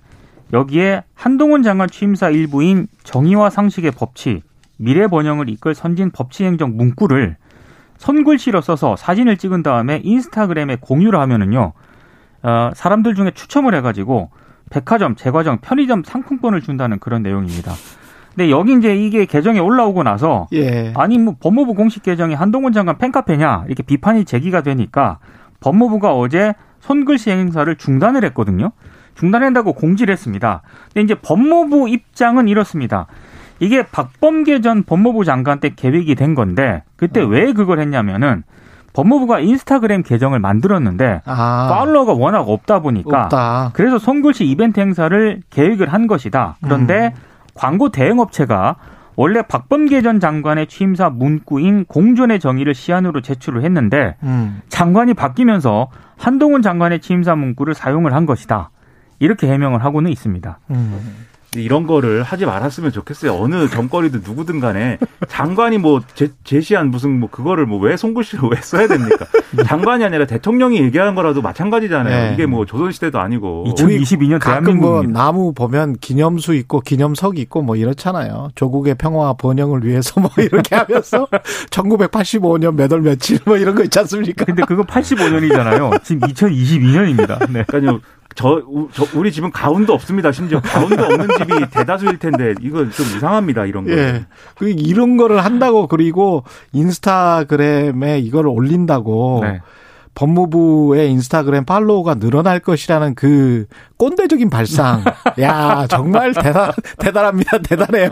여기에 0.53 1.03
한동훈 1.15 1.63
장관 1.65 1.91
취임사 1.91 2.31
일부인 2.31 2.87
정의와 3.03 3.51
상식의 3.51 3.91
법치, 3.91 4.43
미래 4.79 5.09
번영을 5.09 5.51
이끌 5.51 5.75
선진 5.75 6.11
법치 6.11 6.45
행정 6.45 6.77
문구를 6.77 7.37
손글씨로 7.99 8.61
써서 8.61 8.95
사진을 8.95 9.37
찍은 9.37 9.65
다음에 9.65 10.01
인스타그램에 10.05 10.77
공유를 10.81 11.19
하면은요. 11.19 11.73
어, 12.49 12.71
사람들 12.75 13.15
중에 13.15 13.33
추첨을 13.33 13.75
해가지고 13.75 14.31
백화점, 14.71 15.17
제과점, 15.17 15.59
편의점 15.61 16.03
상품권을 16.03 16.63
준다는 16.63 16.99
그런 16.99 17.23
내용입니다. 17.23 17.73
근데 18.35 18.51
여기 18.51 18.73
이제 18.75 18.97
이게 18.97 19.27
계정에 19.27 19.59
올라오고 19.59 20.03
나서 20.03 20.47
예. 20.53 20.93
아니 20.97 21.19
뭐 21.19 21.37
법무부 21.41 21.75
공식 21.75 22.03
계정이 22.03 22.35
한동훈 22.35 22.73
장관 22.73 22.97
팬카페냐 22.99 23.65
이렇게 23.67 23.83
비판이 23.83 24.25
제기가 24.25 24.63
되니까 24.63 25.19
법무부가 25.61 26.15
어제 26.15 26.55
손글씨 26.81 27.31
행사를 27.31 27.75
중단을 27.77 28.25
했거든요. 28.27 28.71
중단한다고 29.15 29.73
공지를 29.73 30.13
했습니다. 30.13 30.63
근데 30.93 31.03
이제 31.03 31.15
법무부 31.17 31.89
입장은 31.89 32.47
이렇습니다. 32.47 33.07
이게 33.59 33.83
박범계 33.83 34.61
전 34.61 34.85
법무부 34.85 35.25
장관 35.25 35.59
때 35.59 35.71
계획이 35.75 36.15
된 36.15 36.37
건데 36.37 36.85
그때 36.97 37.21
왜 37.21 37.53
그걸 37.53 37.81
했냐면은 37.81 38.45
법무부가 38.93 39.41
인스타그램 39.41 40.03
계정을 40.03 40.39
만들었는데 40.41 41.23
아. 41.25 41.69
팔로워가 41.71 42.15
워낙 42.15 42.41
없다 42.49 42.81
보니까 42.81 43.25
없다. 43.25 43.71
그래서 43.75 43.99
손글씨 43.99 44.45
이벤트 44.45 44.81
행사를 44.81 45.41
계획을 45.51 45.93
한 45.93 46.07
것이다. 46.07 46.57
그런데 46.63 47.13
음. 47.15 47.21
광고 47.55 47.91
대행업체가 47.91 48.77
원래 49.17 49.43
박범계 49.43 50.03
전 50.03 50.21
장관의 50.21 50.69
취임사 50.69 51.11
문구인 51.11 51.85
공존의 51.87 52.39
정의를 52.39 52.75
시안으로 52.75 53.21
제출을 53.21 53.65
했는데 53.65 54.15
음. 54.23 54.63
장관이 54.69 55.15
바뀌면서 55.15 55.89
한동훈 56.17 56.63
장관의 56.63 57.01
취임사 57.01 57.35
문구를 57.35 57.75
사용을 57.75 58.15
한 58.15 58.27
것이다. 58.27 58.71
이렇게 59.19 59.49
해명을 59.49 59.85
하고는 59.85 60.11
있습니다. 60.11 60.61
음. 60.71 61.27
이런 61.57 61.87
거를 61.87 62.23
하지 62.23 62.45
말았으면 62.45 62.93
좋겠어요. 62.93 63.33
어느 63.35 63.69
정거리든 63.69 64.21
누구든 64.25 64.61
간에 64.61 64.99
장관이 65.29 65.79
뭐 65.79 66.01
제, 66.15 66.29
제시한 66.45 66.91
무슨 66.91 67.19
뭐 67.21 67.31
그거를 67.31 67.65
뭐왜 67.67 67.97
송글씨로 67.97 68.49
왜 68.49 68.57
써야 68.61 68.87
됩니까? 68.87 69.25
장관이 69.67 70.05
아니라 70.05 70.27
대통령이 70.27 70.79
얘기한 70.81 71.15
거라도 71.15 71.41
마찬가지잖아요. 71.41 72.29
네. 72.29 72.35
이게 72.35 72.45
뭐 72.47 72.67
조선시대도 72.67 73.19
아니고. 73.19 73.65
2022년 73.69 74.39
가끔 74.39 74.79
뭐. 74.79 75.03
나무 75.03 75.53
보면 75.55 75.97
기념수 76.01 76.55
있고 76.55 76.81
기념석 76.81 77.39
있고 77.39 77.63
뭐 77.63 77.77
이렇잖아요. 77.77 78.49
조국의 78.55 78.97
평화 78.97 79.33
번영을 79.33 79.85
위해서 79.85 80.21
뭐 80.21 80.31
이렇게 80.39 80.75
하면서 80.77 81.27
1985년 81.71 82.75
몇 82.75 82.89
월 82.93 83.03
며칠 83.03 83.39
뭐 83.45 83.57
이런 83.57 83.75
거 83.75 83.83
있지 83.85 83.99
않습니까? 83.99 84.45
근데 84.45 84.63
그거 84.65 84.83
85년이잖아요. 84.83 86.03
지금 86.05 86.29
2022년입니다. 86.29 87.51
네. 87.51 87.65
그러니까요. 87.67 88.01
저, 88.39 88.63
우- 88.69 88.89
저 88.93 89.05
우리 89.19 89.33
집은 89.33 89.51
가운도 89.51 89.93
없습니다. 89.95 90.31
심지어 90.31 90.61
가운도 90.61 91.03
없는 91.03 91.27
집이 91.39 91.71
대다수일 91.75 92.19
텐데 92.21 92.55
이거 92.61 92.89
좀 92.89 93.05
이상합니다. 93.17 93.65
이런 93.67 93.85
거. 93.85 93.91
예. 93.91 94.27
그 94.57 94.69
이런 94.71 95.17
거를 95.17 95.45
한다고 95.45 95.89
그리고 95.89 96.45
인스타그램에 96.73 98.21
이걸 98.21 98.47
올린다고 98.47 99.41
네. 99.43 99.61
법무부의 100.15 101.11
인스타그램 101.11 101.65
팔로우가 101.65 102.15
늘어날 102.17 102.61
것이라는 102.61 103.17
그 103.17 103.67
꼰대적인 103.97 104.51
발상. 104.51 105.03
야, 105.41 105.87
정말 105.89 106.33
대단 106.33 106.71
대단합니다. 106.99 107.59
대단해요. 107.59 108.11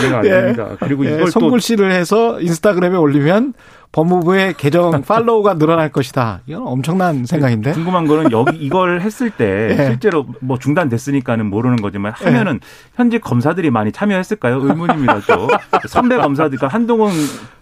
이해가 0.00 0.18
안 0.18 0.24
예. 0.24 0.30
됩니다. 0.30 0.68
그리고 0.80 1.04
예, 1.06 1.10
이걸 1.14 1.24
또 1.26 1.30
손글씨를 1.30 1.92
해서 1.92 2.40
인스타그램에 2.40 2.96
올리면 2.96 3.54
법무부의 3.92 4.54
계정 4.54 5.02
팔로우가 5.06 5.54
늘어날 5.54 5.90
것이다. 5.90 6.40
이건 6.46 6.66
엄청난 6.66 7.24
생각인데. 7.24 7.72
궁금한 7.72 8.06
거는 8.06 8.32
여기 8.32 8.56
이걸 8.56 9.00
했을 9.00 9.30
때 9.30 9.68
예. 9.78 9.86
실제로 9.86 10.26
뭐 10.40 10.58
중단됐으니까는 10.58 11.46
모르는 11.46 11.76
거지만 11.76 12.12
하면은 12.16 12.60
현직 12.96 13.20
검사들이 13.20 13.70
많이 13.70 13.92
참여했을까요? 13.92 14.60
의문입니다. 14.60 15.20
또 15.28 15.48
선배 15.88 16.16
검사들, 16.16 16.58
그러니까 16.58 16.74
한동훈 16.74 17.12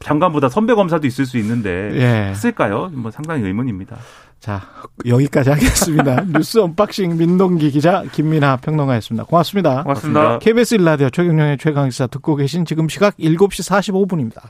장관보다 0.00 0.48
선배 0.48 0.74
검사도 0.74 1.06
있을 1.06 1.26
수 1.26 1.36
있는데 1.38 1.90
예. 1.94 2.30
했을까요? 2.30 2.90
뭐 2.94 3.10
상당히 3.10 3.44
의문입니다. 3.44 3.96
자, 4.42 4.60
여기까지 5.06 5.50
하겠습니다. 5.50 6.24
뉴스 6.26 6.58
언박싱 6.58 7.16
민동기 7.16 7.70
기자 7.70 8.02
김민아 8.10 8.56
평론가였습니다. 8.56 9.22
고맙습니다. 9.24 9.84
고맙습니다. 9.84 10.40
KBS 10.40 10.74
일라디오 10.74 11.10
최경영의 11.10 11.58
최강시사 11.58 12.08
듣고 12.08 12.34
계신 12.34 12.64
지금 12.64 12.88
시각 12.88 13.16
7시 13.18 13.70
45분입니다. 13.70 14.42